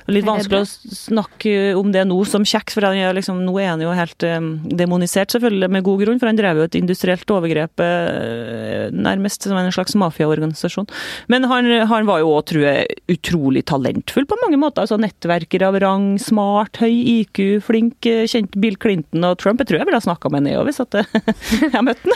[0.09, 3.83] litt vanskelig å snakke om det nå som kjekk, for er liksom, nå er han
[3.85, 7.85] jo helt um, demonisert, selvfølgelig med god grunn, for han drev jo et industrielt overgrep
[7.85, 10.89] uh, nærmest som en slags mafiaorganisasjon.
[11.29, 14.87] Men han, han var jo òg, tror jeg, utrolig talentfull på mange måter.
[14.87, 19.61] altså Nettverker av rang, smart, høy IQ, flink, kjent Bill Clinton og Trump.
[19.61, 20.93] Jeg tror jeg ville ha snakka snakka med nedover, så at
[21.61, 22.13] jeg har møtt den.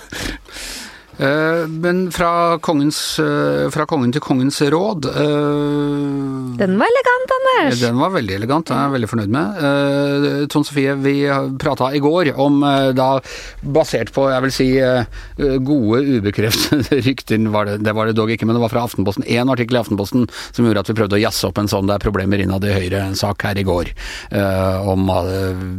[1.17, 7.79] Eh, men fra, kongens, eh, fra kongen til kongens råd eh, Den var elegant, Anders!
[7.81, 9.57] Den var veldig elegant, den er jeg veldig fornøyd med.
[10.53, 11.15] Tone Sofie, vi
[11.61, 12.59] prata i går om
[12.97, 13.07] da,
[13.61, 14.67] basert på jeg vil si
[15.65, 19.25] gode ubekreftede rykter, var det, det var det dog ikke, men det var fra Aftenposten,
[19.25, 21.97] én artikkel i Aftenposten som gjorde at vi prøvde å jazze opp en sånn det
[21.97, 23.93] er problemer innad i Høyre, en sak her i går
[24.87, 25.09] om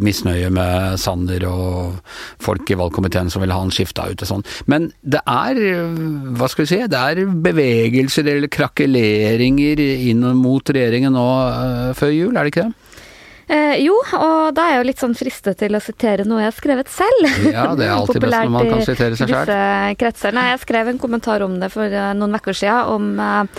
[0.03, 1.98] misnøye med Sander og
[2.42, 4.46] folk i valgkomiteen som ville ha han skifta ut og sånn.
[4.70, 6.02] Men det er, eh,
[6.38, 12.14] hva skal vi si, det er bevegelser eller krakeleringer inn mot regjeringen nå eh, før
[12.14, 12.88] jul, er det ikke det?
[13.48, 16.50] Eh, jo, og da er jeg jo litt sånn fristet til å sitere noe jeg
[16.50, 17.28] har skrevet selv.
[17.48, 20.34] Ja, det er alltid best når man kan sitere seg selv.
[20.36, 23.56] Nei, jeg skrev en kommentar om det for eh, noen uker siden, om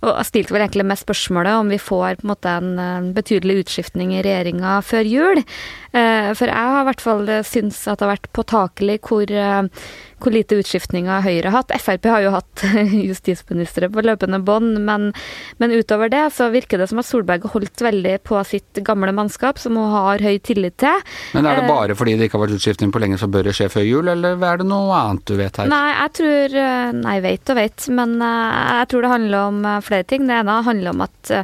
[0.00, 4.14] og stilte vel egentlig med spørsmålet om vi får på en måte en betydelig utskiftning
[4.14, 5.40] i regjeringa før jul.
[5.92, 9.34] Eh, For jeg har i hvert fall syntes at det har vært påtakelig hvor,
[10.20, 11.74] hvor lite utskiftninger Høyre har hatt.
[11.80, 12.64] Frp har jo hatt
[13.10, 15.10] justisministre på løpende bånd, men,
[15.62, 19.14] men utover det så virker det som at Solberg har holdt veldig på sitt gamle
[19.16, 21.08] mannskap, som hun har høy tillit til.
[21.32, 23.48] Men er det Eh, bare fordi det ikke har vært utskiftning på lenge, så bør
[23.48, 25.70] det skje før jul, eller er det noe annet du vet her?
[25.70, 29.68] Nei, jeg tror eh, Nei, vet og vet, men eh, jeg tror det handler om
[29.86, 30.26] flere ting.
[30.28, 31.34] Det ene handler om at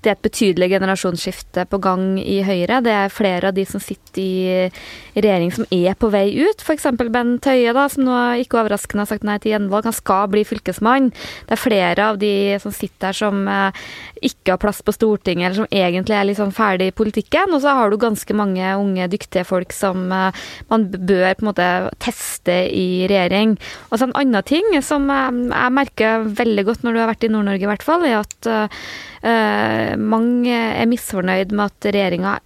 [0.00, 2.80] det er et betydelig generasjonsskifte på gang i Høyre.
[2.84, 6.64] Det er flere av de som sitter i regjering som er på vei ut.
[6.64, 6.88] F.eks.
[7.12, 9.88] Bent Høie, da, som nå ikke overraskende har sagt nei til gjenvalg.
[9.90, 11.10] Han skal bli fylkesmann.
[11.48, 12.32] Det er flere av de
[12.62, 13.82] som sitter her som eh,
[14.30, 17.54] ikke har plass på Stortinget, eller som egentlig er litt sånn ferdig i politikken.
[17.56, 21.50] Og så har du ganske mange unge, dyktige folk som eh, man bør på en
[21.50, 21.70] måte
[22.02, 23.56] teste i regjering.
[23.90, 27.28] Og så en annen ting som jeg, jeg merker veldig godt når du har vært
[27.28, 32.38] i Nord-Norge, i hvert fall, er at eh, mange er misfornøyd med at regjeringa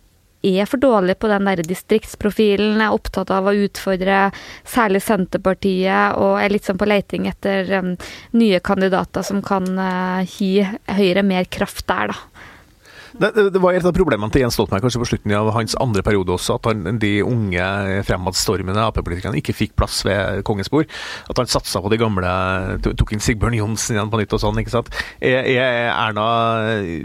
[0.44, 4.28] er for dårlig på den der distriktsprofilen, er opptatt av å utfordre
[4.68, 7.94] særlig Senterpartiet, og er litt sånn på leiting etter em,
[8.36, 10.52] nye kandidater som kan eh, gi
[10.94, 12.50] Høyre mer kraft der, da.
[13.14, 16.02] Det, det, var et av problemene til Jens Stoltenberg kanskje på slutten av hans andre
[16.06, 17.66] periode også, at han, de unge
[18.08, 20.90] fremadstormende Ap-politikerne ikke fikk plass ved kongens bord.
[21.30, 22.32] At han satsa på de gamle,
[22.82, 24.58] tok inn Sigbjørn Johnsen igjen på nytt og sånn.
[24.62, 24.90] ikke sant?
[25.22, 26.26] Er, er Erna,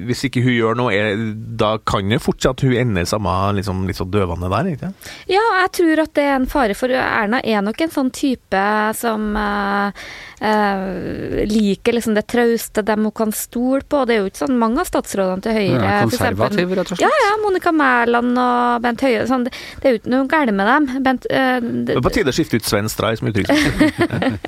[0.09, 1.21] hvis ikke hun gjør noe, er,
[1.61, 5.11] da kan jo fortsatt hun ende i samme liksom, litt sånn døvende der, ikke sant?
[5.29, 8.65] Ja, jeg tror at det er en fare, for Erna er nok en sånn type
[8.97, 10.09] som eh,
[10.41, 14.05] eh, liker liksom det trauste, dem hun kan stole på.
[14.07, 15.83] Det er jo ikke sånn mange av statsrådene til Høyre.
[15.83, 17.05] Ja, eksempel- rett og slett.
[17.05, 17.31] Ja, ja.
[17.43, 19.25] Monica Mæland og Bent Høie.
[19.29, 20.89] Sånn, det, det er jo ikke noe galt med dem.
[21.03, 24.47] Bent, eh, Det det, er på tide å skifte ut Sven Stray som utenriksminister.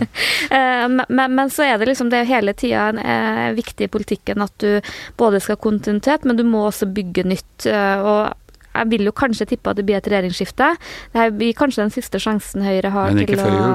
[0.51, 4.41] men, men, men så er det liksom det er hele tida eh, viktig i politikken
[4.45, 4.81] at du
[5.17, 7.65] både skal ha kontinuitet, men du må også bygge nytt.
[7.69, 8.33] eh, og
[8.71, 10.67] jeg vil jo kanskje tippe at det blir et regjeringsskifte.
[11.13, 13.71] Det blir kanskje den siste sjansen Høyre har Men ikke til før å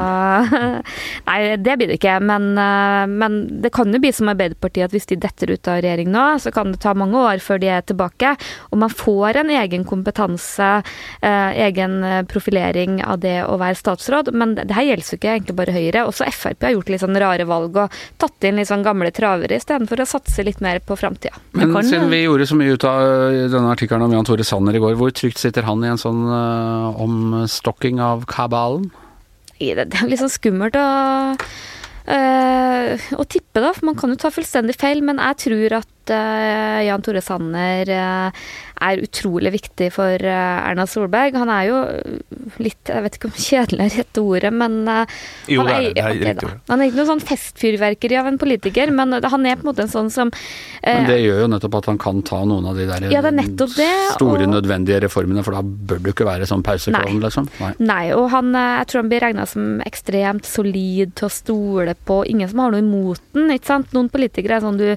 [1.28, 2.16] Nei, det blir det ikke.
[2.24, 5.80] Men, eh, men det kan jo bli som Arbeiderpartiet, at hvis de detter ut av
[5.84, 8.34] regjering nå, så kan det ta mange år før de er tilbake.
[8.70, 10.70] Og man får en egen kompetanse,
[11.20, 14.32] eh, egen eh, profilering av det å være statsråd.
[14.32, 16.06] Men det her gjelder jo ikke egentlig bare Høyre.
[16.08, 19.58] Også Frp har gjort litt sånn rare valg og tatt inn litt sånn gamle travere
[19.58, 21.36] istedenfor å satse litt mer på framtida.
[21.52, 23.00] Men kan- siden vi gjorde så mye ut av
[23.50, 26.22] denne artikkelen om Jan Tore Sanner i går, hvor trygt sitter han i en sånn
[26.30, 28.90] uh, omstokking av kabalen?
[29.58, 30.86] Det er litt sånn skummelt å,
[32.12, 33.72] uh, å tippe, da.
[33.72, 37.90] For man kan jo ta fullstendig feil, men jeg tror at uh, Jan Tore Sanner
[37.90, 38.44] eh,
[38.82, 41.36] er utrolig viktig for eh, Erna Solberg.
[41.40, 41.78] Han er jo
[42.62, 45.14] litt Jeg vet ikke om kjedelig er rette ordet, men eh,
[45.52, 45.94] Jo, han det er det.
[45.96, 46.50] Det er ok, riktig da.
[46.50, 46.60] ord.
[46.70, 49.84] Han er ikke noe sånn festfyrverkeri av en politiker, men han er på en måte
[49.86, 52.76] en sånn som eh, Men det gjør jo nettopp at han kan ta noen av
[52.80, 56.28] de der Ja, det er det, store, og- nødvendige reformene, for da bør du ikke
[56.28, 57.48] være sånn pauseklovn, liksom.
[57.60, 57.72] Nei.
[57.86, 61.96] Nei, og han, eh, jeg tror han blir regna som ekstremt solid til å stole
[62.06, 62.20] på.
[62.28, 63.92] Ingen som har noe imot den, ikke sant.
[63.96, 64.88] Noen politikere er sånn du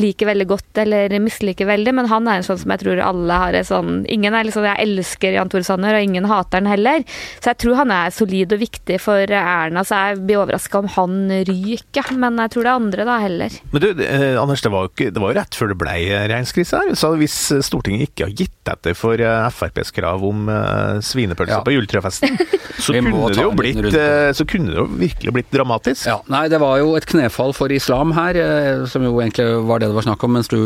[0.00, 3.19] liker veldig godt eller misliker veldig, men han er en sånn som jeg tror alle
[3.28, 6.70] har et sånn Ingen er liksom Jeg elsker Jan Tore Sanner, og ingen hater han
[6.70, 7.04] heller.
[7.42, 10.88] Så jeg tror han er solid og viktig for Erna, så jeg blir overraska om
[10.96, 12.10] han ryker.
[12.16, 13.58] Men jeg tror det er andre, da, heller.
[13.74, 15.96] Men du, eh, Anders, det var, jo ikke, det var jo rett før det ble
[15.98, 16.94] regjeringskrise her.
[16.98, 21.62] Så hvis Stortinget ikke har gitt etter for eh, FrPs krav om eh, svinepølse Ja.
[21.66, 22.36] på juletrefesten,
[22.84, 26.06] så kunne, det jo blitt, eh, så kunne det jo virkelig blitt dramatisk.
[26.06, 29.82] Ja, nei, det var jo et knefall for islam her, eh, som jo egentlig var
[29.82, 30.58] det det var snakk om mens du,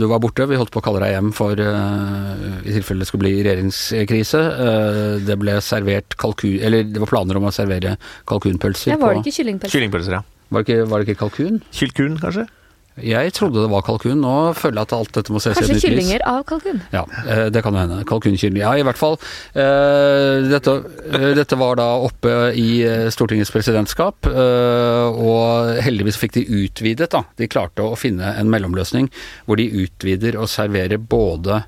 [0.00, 0.48] du var borte.
[0.50, 1.93] Vi holdt på å kalle deg hjem for eh,
[2.64, 4.42] i tilfelle det skulle bli regjeringskrise.
[4.66, 6.58] Eh, det ble servert kalkun...
[6.64, 7.96] Eller det var planer om å servere
[8.30, 9.76] kalkunpølser Ja, var det ikke kyllingpølser?
[9.78, 10.24] Kyllingpølser, ja.
[10.54, 11.62] Var det ikke, var det ikke kalkun?
[11.74, 12.46] Kylkun, kanskje?
[13.02, 14.20] Jeg trodde det var kalkun.
[14.22, 15.88] Nå føler jeg at alt dette må ses i et Kanskje nytt lys.
[15.88, 16.76] kyllinger av kalkun.
[16.94, 17.96] Ja, eh, det kan hende.
[18.06, 18.60] Kalkunkylling.
[18.62, 19.16] Ja, i hvert fall.
[19.50, 20.74] eh, Dette,
[21.10, 27.10] eh, dette var da oppe i eh, Stortingets presidentskap, eh, og heldigvis fikk de utvidet,
[27.16, 27.24] da.
[27.34, 29.10] De klarte å finne en mellomløsning
[29.48, 31.64] hvor de utvider og serverer både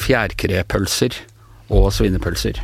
[0.00, 1.20] fjærkrepølser
[1.70, 2.60] og svinepølser.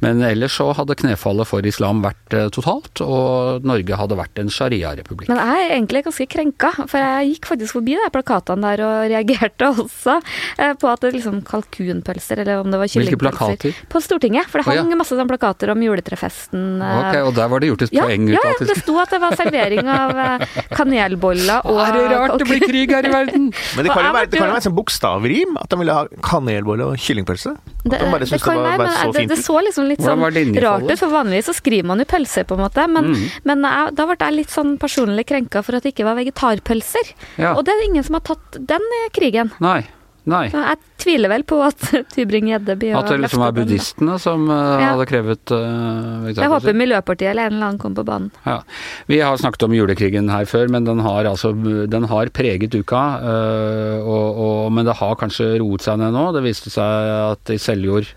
[0.00, 4.48] Men ellers så hadde knefallet for islam vært eh, totalt, og Norge hadde vært en
[4.52, 5.28] sharia-republikk.
[5.28, 8.94] Men jeg er egentlig ganske krenka, for jeg gikk faktisk forbi de plakatene der og
[9.12, 10.16] reagerte også
[10.58, 13.56] eh, på at det liksom kalkunpølser, eller om det var kyllingpølser.
[13.56, 13.82] plakater?
[13.92, 14.84] På Stortinget, for det Å, ja.
[14.84, 16.66] hang masse sånne plakater om juletrefesten.
[16.82, 18.78] eh, Ok, og der var det gjort et ja, poeng ut av av ja, det
[18.80, 23.06] sto at det var servering av kanelboller og Er det rart det blir krig her
[23.06, 23.48] i verden?
[23.76, 26.06] Men det kan jo være, det kan være en sånn bokstavrim, at de ville ha
[26.24, 27.54] kanelbolle og kyllingpølse.
[27.56, 29.38] At Det, de bare det syntes det, kan var, være, men så det, fint det
[29.44, 30.22] så liksom litt sånn
[30.64, 32.86] rart ut, for vanligvis så skriver man jo pølser, på en måte.
[32.88, 33.28] Men, Mm.
[33.44, 37.14] men jeg, da ble jeg litt sånn personlig krenka for at det ikke var vegetarpølser.
[37.38, 37.54] Ja.
[37.56, 39.50] Og det er ingen som har tatt den eh, krigen.
[39.60, 39.82] Nei.
[40.28, 40.50] Nei.
[40.52, 41.80] Jeg tviler vel på at
[42.14, 44.90] Tybring-Gjedde blir At det liksom er buddhistene som uh, Ja.
[44.92, 48.28] hadde krevet uh, Jeg håper Miljøpartiet eller en eller annen kommer på banen.
[48.44, 48.58] Ja.
[49.08, 51.54] Vi har snakket om julekrigen her før, men den har altså
[51.88, 53.00] den har preget uka.
[53.24, 56.26] Uh, og, og, men det har kanskje roet seg ned nå.
[56.36, 58.12] Det viste seg at i Seljord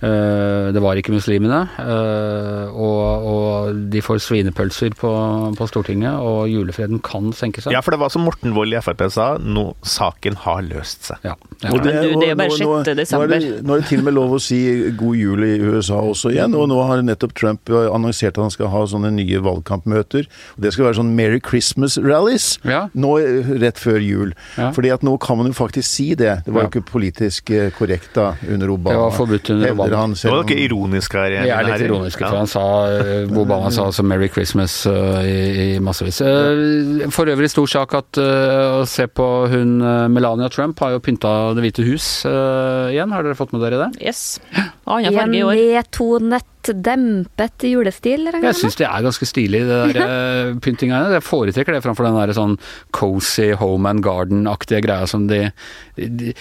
[0.00, 1.62] det var ikke muslimene.
[1.80, 5.10] øh, og, og de får svinepølser på,
[5.58, 7.72] på Stortinget, og julefreden kan senke seg.
[7.72, 11.22] Ja, for det var som Morten Wold i Frp sa, nå saken har løst seg.
[11.24, 11.70] Ja, ja.
[11.70, 12.60] Og Men du, det er bare 6.
[12.60, 14.60] nå, nå, er det, nå er det til og med lov å si
[14.98, 18.68] god jul i USA også igjen, og nå har nettopp Trump annonsert at han skal
[18.72, 20.28] ha sånne nye valgkampmøter.
[20.56, 22.88] og Det skal være sånn Merry Christmas-rallies Ja.
[22.94, 24.34] nå eh, rett før jul.
[24.58, 24.70] Ja.
[24.74, 26.42] Fordi at nå kan man jo faktisk si det.
[26.46, 28.94] Det var jo ikke politisk eh, korrekt da under Obama.
[28.94, 31.30] Det var forbudt under hevder Han, Det selv var om- noe ironisk her.
[31.44, 35.74] Vi er litt ironiske, for han sa eh, Obama sa altså 'Merry Christmas' eh, i,
[35.76, 36.20] i massevis.
[36.20, 39.78] Eh, For øvrig stor sak at å se på hun
[40.12, 43.10] Melania Trump har jo pynta Det hvite hus igjen.
[43.12, 44.02] Har dere fått med dere det?
[44.06, 44.40] Yes.
[44.86, 46.40] Annen I en Med i år.
[46.64, 51.10] Nedtonet, dempet julestil, Jeg syns det er ganske stilig, det der eh, pyntinga.
[51.14, 52.56] Jeg foretrekker det framfor den der sånn
[52.94, 55.50] cozy home and garden-aktige greia som de,
[55.96, 56.32] de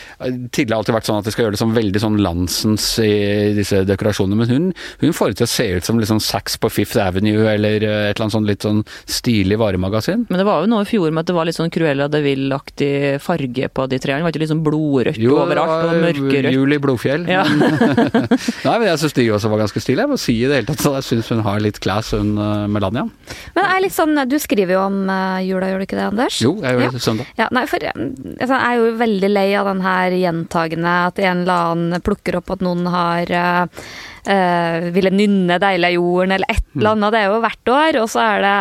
[0.53, 3.53] Tidligere har alltid vært sånn at de skal gjøre det som veldig sånn landsens i
[3.57, 4.69] disse dekorasjonene, men hun,
[5.01, 8.09] hun får det til å se ut som liksom Sax på Fifth Avenue eller eh,
[8.09, 10.27] et eller annet sånn litt sånn stilig varemagasin.
[10.29, 12.23] Men det var jo noe i fjor med at det var litt sånn Cruella de
[12.23, 14.21] Ville-aktig farge på de trærne.
[14.23, 16.53] Det var ikke litt sånn blodrødt overalt og mørkerødt.
[16.53, 17.27] Jul i Blodfjell.
[17.29, 17.43] Ja.
[17.49, 17.73] Men,
[18.67, 20.07] nei, men jeg syns de også var ganske stilige.
[20.13, 22.65] Må si i det hele tatt Så jeg syns hun har litt class, hun eh,
[22.69, 23.07] Melania.
[23.55, 26.07] Men det er litt sånn, du skriver jo om eh, jula, gjør du ikke det,
[26.11, 26.37] Anders?
[26.43, 26.91] Jo, jeg gjør Ja.
[26.93, 27.31] det søndag.
[27.39, 31.21] Ja, nei, for eh, altså, jeg er jo veldig lei av den her gjentagende at
[31.23, 36.53] en eller annen plukker opp at noen har uh, ville nynne 'Deilig er jorden' eller
[36.53, 37.11] et eller annet.
[37.15, 38.57] Det er jo hvert år, og så er det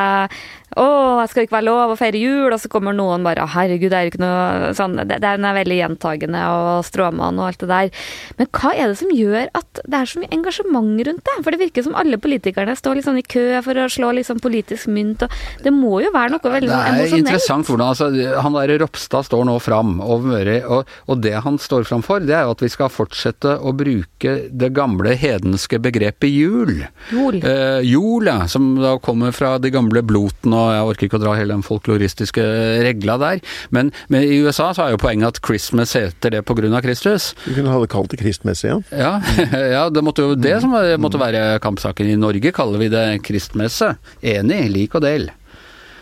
[0.81, 0.87] å,
[1.23, 3.99] jeg skal ikke være lov å feire jul, og så kommer noen bare herregud, det
[3.99, 7.71] er jo ikke noe sånn Det, det er veldig gjentagende og stråmann og alt det
[7.71, 8.07] der.
[8.39, 11.37] Men hva er det som gjør at det er så mye engasjement rundt det?
[11.43, 14.91] For det virker som alle politikerne står sånn i kø for å slå liksom politisk
[14.93, 18.11] mynt, og det må jo være noe veldig Det sånn er interessant hvordan altså,
[18.45, 22.37] Han der Ropstad står nå fram, og, og, og det han står fram for, det
[22.37, 26.75] er jo at vi skal fortsette å bruke det gamle hedenske begrepet jul.
[27.13, 27.41] Jol.
[27.43, 31.25] Eh, jul, ja, som da kommer fra de gamle blotene, og jeg orker ikke å
[31.25, 32.47] dra hele den folkloristiske
[32.87, 33.43] regla der.
[33.75, 37.33] Men, men i USA så er jo poenget at Christmas heter det av Kristus.
[37.45, 38.81] Du kunne ha det kalt det kristmesse, ja.
[38.91, 39.13] Ja,
[39.77, 42.11] ja det måtte jo det som måtte være kampsaken.
[42.13, 43.95] I Norge kaller vi det kristmesse.
[44.23, 45.31] Enig, lik og del.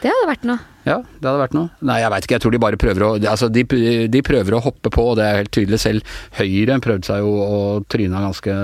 [0.00, 0.60] Det hadde vært noe.
[0.86, 1.68] Ja, det hadde vært noe.
[1.84, 2.36] Nei, jeg veit ikke.
[2.38, 3.64] Jeg tror de bare prøver å Altså, de,
[4.08, 5.80] de prøver å hoppe på, og det er helt tydelig.
[5.82, 7.58] Selv Høyre prøvde seg jo å
[7.92, 8.54] tryne ganske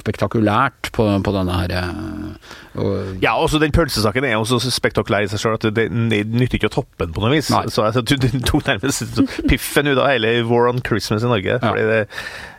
[0.00, 2.50] spektakulært på, på denne her eh,
[2.82, 6.20] og, Ja, også den pølsesaken er jo så spektakulær i seg sjøl at det, det
[6.26, 7.52] nytter ikke å toppe den på noe vis.
[7.54, 7.64] Nei.
[7.70, 11.60] Så altså, du, du tok nærmest piffen ut av hele War on Christmas i Norge.
[11.62, 12.02] Fordi det,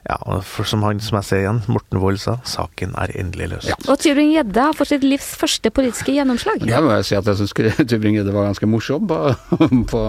[0.10, 3.70] ja, for som han som jeg ser igjen, Morten Wold sa, saken er endelig løst.
[3.70, 3.76] Ja.
[3.94, 6.64] Og Tybring-Gjedde har fått sitt livs første politiske gjennomslag.
[6.66, 9.20] Jeg må jeg si at jeg syns Tybring-Gjedde var ganske morsom på,
[9.92, 10.02] på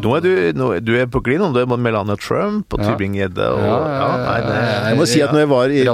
[0.00, 2.80] Nå er du, nå, du er på glid om Du er med Melania Trump og
[2.82, 2.88] Ja.
[2.90, 4.58] Tybring-Gjedde og Ja, ja, nei, det,
[4.90, 5.86] Jeg må si at når jeg var i, jeg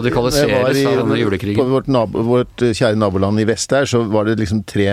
[0.54, 1.54] var i.
[1.58, 4.88] På vårt, nabo, vårt eh, kjære naboland i vest der, så var det liksom tre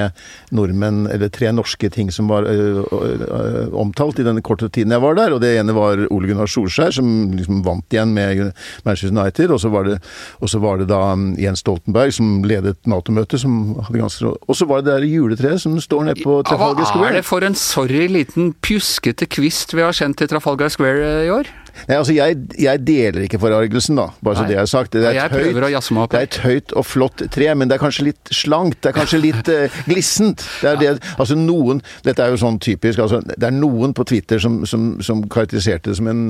[0.51, 5.03] nordmenn, eller tre norske ting som var ø, ø, omtalt i denne korte tiden jeg
[5.03, 5.35] var der.
[5.37, 8.51] Og det ene var Ole Gunnar Solskjær, som liksom vant igjen med
[8.83, 9.53] Manchester United.
[9.53, 9.99] Og så var det,
[10.39, 14.57] og så var det da um, Jens Stoltenberg som ledet Nato-møtet, som hadde ganske Og
[14.57, 17.03] så var det det der juletreet som står nede på Trafalgar Square.
[17.03, 21.03] hva er det for en sorry liten pjuskete kvist vi har sendt til Trafalgar Square
[21.03, 21.51] eh, i år?
[21.87, 24.51] Nei, altså jeg, jeg deler ikke forargelsen, da, bare så Nei.
[24.51, 24.93] det er sagt.
[24.93, 28.07] Det er, et høyt, det er et høyt og flott tre, men det er kanskje
[28.11, 28.83] litt slankt.
[28.83, 30.45] Det er kanskje litt uh, glissent.
[30.61, 33.01] Det er det, altså noen, Dette er jo sånn typisk.
[33.01, 36.27] altså Det er noen på Twitter som, som, som karakteriserte det som en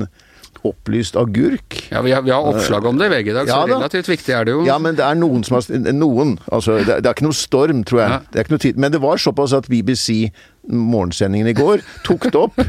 [0.62, 1.80] opplyst agurk.
[1.90, 3.74] Ja, vi har, vi har oppslag om det i VG i dag, så Ja da.
[3.78, 4.64] relativt viktig er det jo.
[4.68, 6.38] Ja, men det er noen som har Noen.
[6.52, 8.10] Altså, det, er- det er ikke noe storm, tror jeg.
[8.10, 8.18] Ja.
[8.30, 8.76] Det er ikke noe tid.
[8.78, 10.30] Men det var såpass at BBC
[10.68, 12.60] morgensendingen i går tok det opp.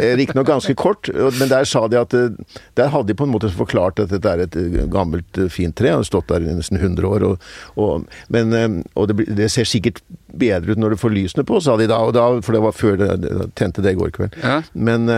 [0.00, 2.30] Eh, Riktignok ganske kort, men der sa de at eh,
[2.78, 5.90] Der hadde de på en måte forklart at dette er et eh, gammelt, fint tre.
[5.92, 7.26] og har stått der i nesten 100 år.
[7.26, 7.48] Og,
[7.80, 10.00] og, men, og det, det ser sikkert
[10.30, 11.98] bedre ut når du får lysene på, sa de da.
[12.06, 14.38] Og da for det var før det, det tente det i går kveld.
[14.44, 14.60] Ja.
[14.74, 15.10] Men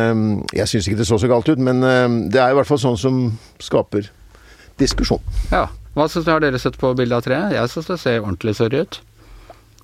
[0.57, 1.85] Jeg syns ikke det så så galt ut, men
[2.33, 3.23] det er i hvert fall sånn som
[3.63, 4.09] skaper
[4.81, 5.23] diskusjon.
[5.53, 5.69] Ja.
[5.93, 7.57] Hva synes har dere sett på bildet av treet?
[7.59, 9.03] Jeg syns det ser ordentlig sorry ut.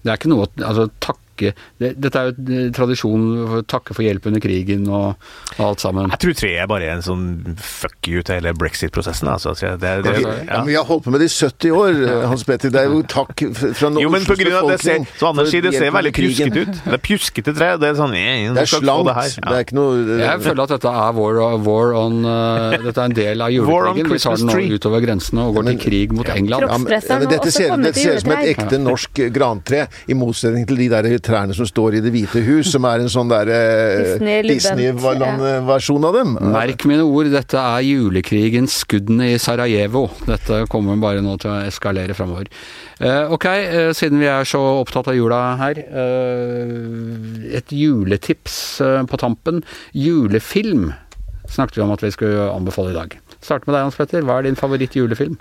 [0.00, 0.86] Det er ikke noe altså,
[1.38, 5.28] takke det, Dette er jo eh, tradisjon for å takke for hjelp under krigen og,
[5.56, 6.10] og alt sammen.
[6.14, 7.26] Jeg tror tre er bare en sånn
[7.62, 9.30] fuck you til hele brexit-prosessen.
[9.30, 9.54] Altså.
[9.58, 10.58] Det, det, det, Ja, ja.
[10.60, 12.72] men vi har holdt på med det i 70 år, Hans Petter.
[12.74, 13.44] Det er jo takk
[13.78, 16.12] fra Jo, men på grunn av det ser, befolkning så Anders sier det ser veldig
[16.16, 16.80] pjuskete ut.
[16.84, 17.70] Det er pjuskete tre.
[17.78, 19.08] Det er sånn jeg, Det er slankt.
[19.08, 19.34] det her.
[19.38, 23.04] Det er ikke noe Jeg føler at dette er war, war on uh, Dette er
[23.04, 24.12] en del av julekrigen.
[24.12, 26.66] Vi tar den nå utover grensene og går til krig mot England.
[26.66, 30.16] ja, men, ja, men dette ser, dette ser ut som et ekte norsk grantre, i
[30.18, 33.28] motsetning til de der trærne som står i Det hvite hus, som er en sånn
[33.30, 33.58] derre
[34.18, 36.34] Lubent, Disney-versjon av dem.
[36.54, 40.06] Merk mine ord, dette er julekrigens skuddene i Sarajevo.
[40.28, 42.48] Dette kommer bare nå til å eskalere framover.
[42.98, 45.78] Eh, ok, eh, siden vi er så opptatt av jula her.
[45.78, 49.62] eh, et juletips eh, på tampen.
[49.94, 50.90] Julefilm
[51.48, 53.18] snakket vi om at vi skulle anbefale i dag.
[53.40, 54.24] Start med deg, Hans Petter.
[54.26, 55.38] Hva er din favoritt-julefilm?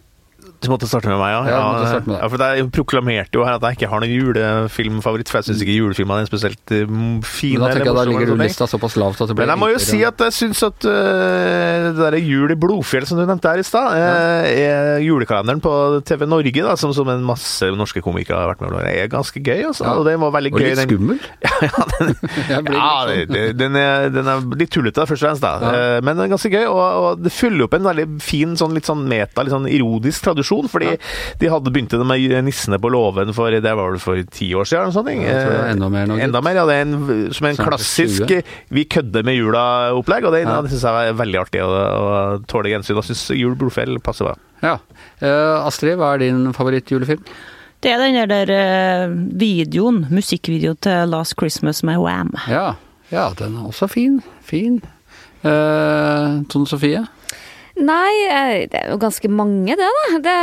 [0.58, 1.41] Du måtte starte med meg, ja.
[1.45, 2.24] Ja, du måtte starte med deg.
[2.24, 5.62] ja for Jeg proklamerte jo her at jeg ikke har noen julefilmfavoritt, for jeg syns
[5.62, 7.60] ikke julefilmene er spesielt eh, fine.
[7.60, 9.62] Men da tenker jeg da ligger du lista såpass lavt at det blir Men jeg
[9.62, 13.26] må jo si at jeg syns at uh, det derre Jul i Blodfjell som du
[13.26, 15.74] nevnte her i stad, uh, er julekalenderen på
[16.10, 19.43] TV Norge, da, som, som en masse norske komikere har vært med på, er ganske
[19.43, 19.68] gøy.
[19.70, 19.86] Altså.
[19.93, 20.72] Og det var veldig Og gøy.
[20.72, 21.22] litt skummel.
[21.68, 22.18] ja, den,
[22.80, 26.01] ja litt den, er, den er litt tullete, først og fremst, da.
[26.01, 26.66] Men den er ganske gøy.
[26.66, 30.26] Og, og det fyller opp en veldig fin, sånn, litt sånn meta, litt sånn ironisk
[30.26, 30.46] tradisjon.
[30.71, 30.95] Fordi
[31.41, 34.67] de hadde begynt det med nissene på låven for det var vel for ti år
[34.69, 34.93] siden.
[34.95, 36.17] Sånn, Ja, jeg enda mer nå.
[36.23, 36.65] Enda mer, ja.
[36.67, 38.41] Det er en, som en klassisk 20.
[38.73, 40.57] vi kødder med jula-opplegg, og det, Ja.
[40.57, 40.61] ja.
[40.65, 42.15] det syns jeg er veldig artig å, å
[42.49, 42.97] tåle gjensyn.
[42.99, 44.35] Og syns Jul Blodfjell passer bra.
[44.63, 44.77] Ja.
[45.21, 47.23] Uh, Astrid, hva er din favoritt-julefilm?
[47.85, 52.31] Det er den der eh, videoen, musikkvideoen til Last Christmas med Wham.
[52.49, 52.71] Ja.
[53.11, 54.17] ja, den er også fin.
[54.41, 54.79] Fin.
[55.45, 57.03] Uh, Tone Sofie?
[57.78, 60.21] Nei, eh, det er jo ganske mange, det, da.
[60.25, 60.38] Det,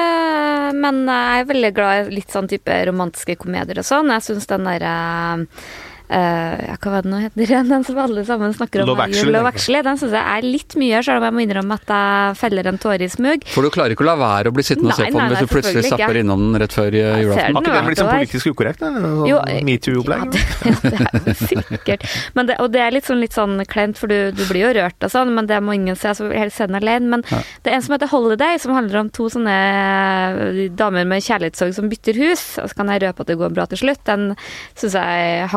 [0.78, 4.12] men jeg er veldig glad i litt sånn type romantiske komedier og sånn.
[4.14, 4.94] Jeg syns den derre
[5.42, 5.66] eh,
[6.14, 8.88] ja, hva var det nå heter den, den som alle sammen snakker om?
[8.92, 9.82] Love Actually, Love Actually.
[9.86, 12.80] Den syns jeg er litt mye, selv om jeg må innrømme at jeg feller en
[12.82, 13.46] tåre i smug.
[13.54, 15.32] For du klarer ikke å la være å bli sittende og se Nei, på den
[15.34, 17.58] hvis du plutselig zapper innom den rett før eh, julaften?
[17.58, 18.84] Har ikke den blitt sånn var- politisk ukorrekt?
[18.86, 19.08] eller?
[19.24, 20.38] Sånn eh, Metoo-opplegg?
[20.38, 22.06] Ja, det, det er sikkert.
[22.38, 24.72] Men det, og det er litt sånn, litt sånn kleint, for du, du blir jo
[24.78, 27.10] rørt og sånn, men det må ingen se, så vil helst se den alene.
[27.16, 27.26] Men
[27.64, 31.74] det er en som heter Holiday, som handler om to sånne eh, damer med kjærlighetssorg
[31.76, 32.44] som bytter hus.
[32.62, 34.02] Og så kan jeg røpe at det går bra til slutt.
[34.08, 34.30] Den
[34.78, 35.48] syns jeg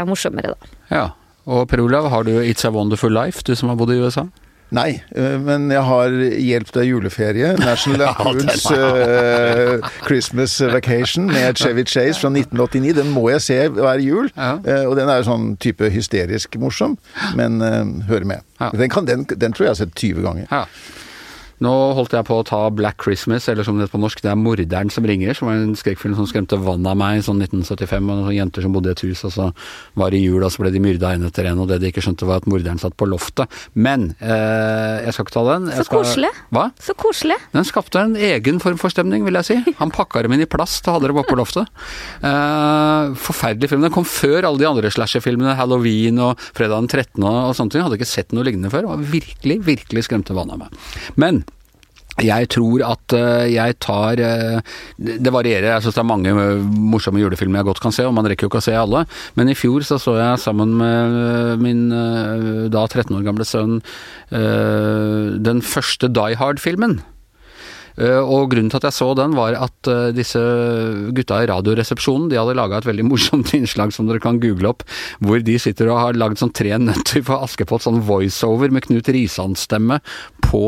[0.00, 0.72] er morsommere, da.
[0.90, 1.04] Ja.
[1.44, 4.24] Og Per Olav, har du It's a Wonderful Life, du som har bodd i USA?
[4.74, 11.84] Nei, øh, men jeg har Hjelp deg juleferie, National Lampoons uh, Christmas Vacation med Chevy
[11.86, 12.96] Chase fra 1989.
[12.96, 14.56] Den må jeg se hver jul, Ja.
[14.56, 16.98] Uh, og den er jo sånn type hysterisk morsom,
[17.38, 18.44] men uh, hører med.
[18.60, 18.72] Ja.
[18.74, 20.50] Den, kan, den, den tror jeg jeg har sett 20 ganger.
[20.50, 20.64] Ja.
[21.62, 24.30] Nå holdt jeg på å ta Black Christmas, eller som det heter på norsk, det
[24.32, 27.38] er 'Morderen som ringer', som var en skrekkfilm som skremte vannet av meg i sånn
[27.40, 28.10] 1975.
[28.10, 29.52] Og noen jenter som bodde i et hus, og så
[29.96, 32.02] var det jul, og så ble de myrda en etter en, og det de ikke
[32.02, 33.48] skjønte var at morderen satt på loftet.
[33.74, 35.66] Men eh, jeg skal ikke ta den.
[35.70, 36.30] Jeg Så skal- koselig.
[36.52, 36.70] Hva?
[36.80, 37.36] Så koselig.
[37.52, 39.74] Den skapte en egen form for stemning, vil jeg si.
[39.78, 41.68] Han pakka dem inn i plast og hadde dem oppe på loftet.
[42.22, 43.82] Eh, forferdelig film.
[43.82, 47.22] Den kom før alle de andre slasherfilmene, Halloween og Fredag den 13.
[47.24, 47.80] og, sånne ting.
[47.82, 48.84] Jeg hadde ikke sett noe lignende før.
[48.84, 50.68] Det var virkelig, virkelig skremte vannet av meg.
[51.16, 51.44] Men
[52.22, 55.72] jeg tror at eh, jeg tar eh, Det varierer.
[55.72, 58.46] Jeg syns det er mange eh, morsomme julefilmer jeg godt kan se, og man rekker
[58.46, 59.02] jo ikke å se alle.
[59.34, 61.88] Men i fjor så så jeg sammen med min
[62.70, 63.80] da 13 år gamle sønn
[64.30, 66.96] den første Die Hard-filmen.
[67.94, 70.40] Og grunnen til at jeg så den, var at disse
[71.14, 74.82] gutta i Radioresepsjonen de hadde laga et veldig morsomt innslag som dere kan google opp,
[75.22, 79.10] hvor de sitter og har lagd sånn tre nøtter for Askepott, sånn voiceover med Knut
[79.14, 80.02] Risan-stemme
[80.42, 80.66] på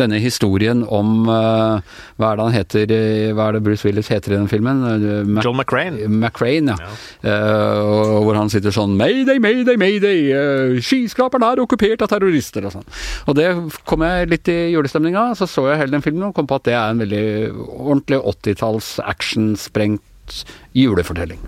[0.00, 1.78] denne historien om uh,
[2.18, 4.82] Hva er det han heter eh, Hva er det Bruce Willis heter i den filmen?
[4.88, 6.08] Eh, Mac John McCrane.
[6.08, 6.92] McCrane, ja.
[7.22, 10.22] Eh, og hvor han sitter sånn Mayday, mayday, mayday!
[10.34, 12.86] Uh, skyskraperen er okkupert av terrorister og sånn.
[13.30, 13.48] Og det
[13.88, 16.68] kom jeg litt i julestemninga, så så jeg hele den filmen og kom på at
[16.68, 20.42] det er en veldig ordentlig 80-talls actionsprengt
[20.76, 21.42] julefortelling.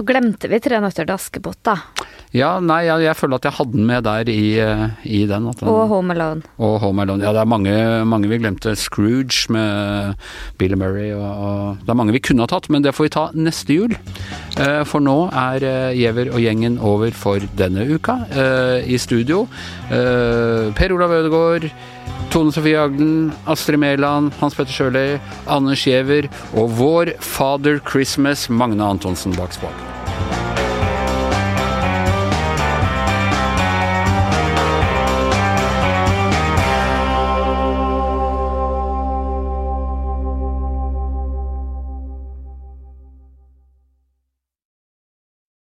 [0.00, 1.74] Og glemte vi Tre nøtter til Askepott, da.
[2.32, 5.50] Ja, nei, jeg, jeg føler at jeg hadde den med der i, eh, i den.
[5.52, 6.40] Den Og Home Alone.
[6.56, 7.20] og Home Alone.
[7.26, 7.74] Ja, det er mange,
[8.08, 8.72] mange vi glemte.
[8.80, 10.14] Scrooge med
[10.56, 13.12] Bill Murray og, og Det er mange vi kunne ha tatt, men det får vi
[13.18, 13.92] ta neste jul.
[14.56, 18.16] Eh, for nå er eh, Giæver og gjengen over for denne uka.
[18.32, 19.44] Eh, I studio
[19.92, 21.68] eh, Per Olav Ødegaard,
[22.32, 28.84] Tone Sofie Agden, Astrid Mæland, Hans Petter Sjøli, Anders Giæver og vår Father Christmas, Magne
[28.84, 29.92] Antonsen bak spaken.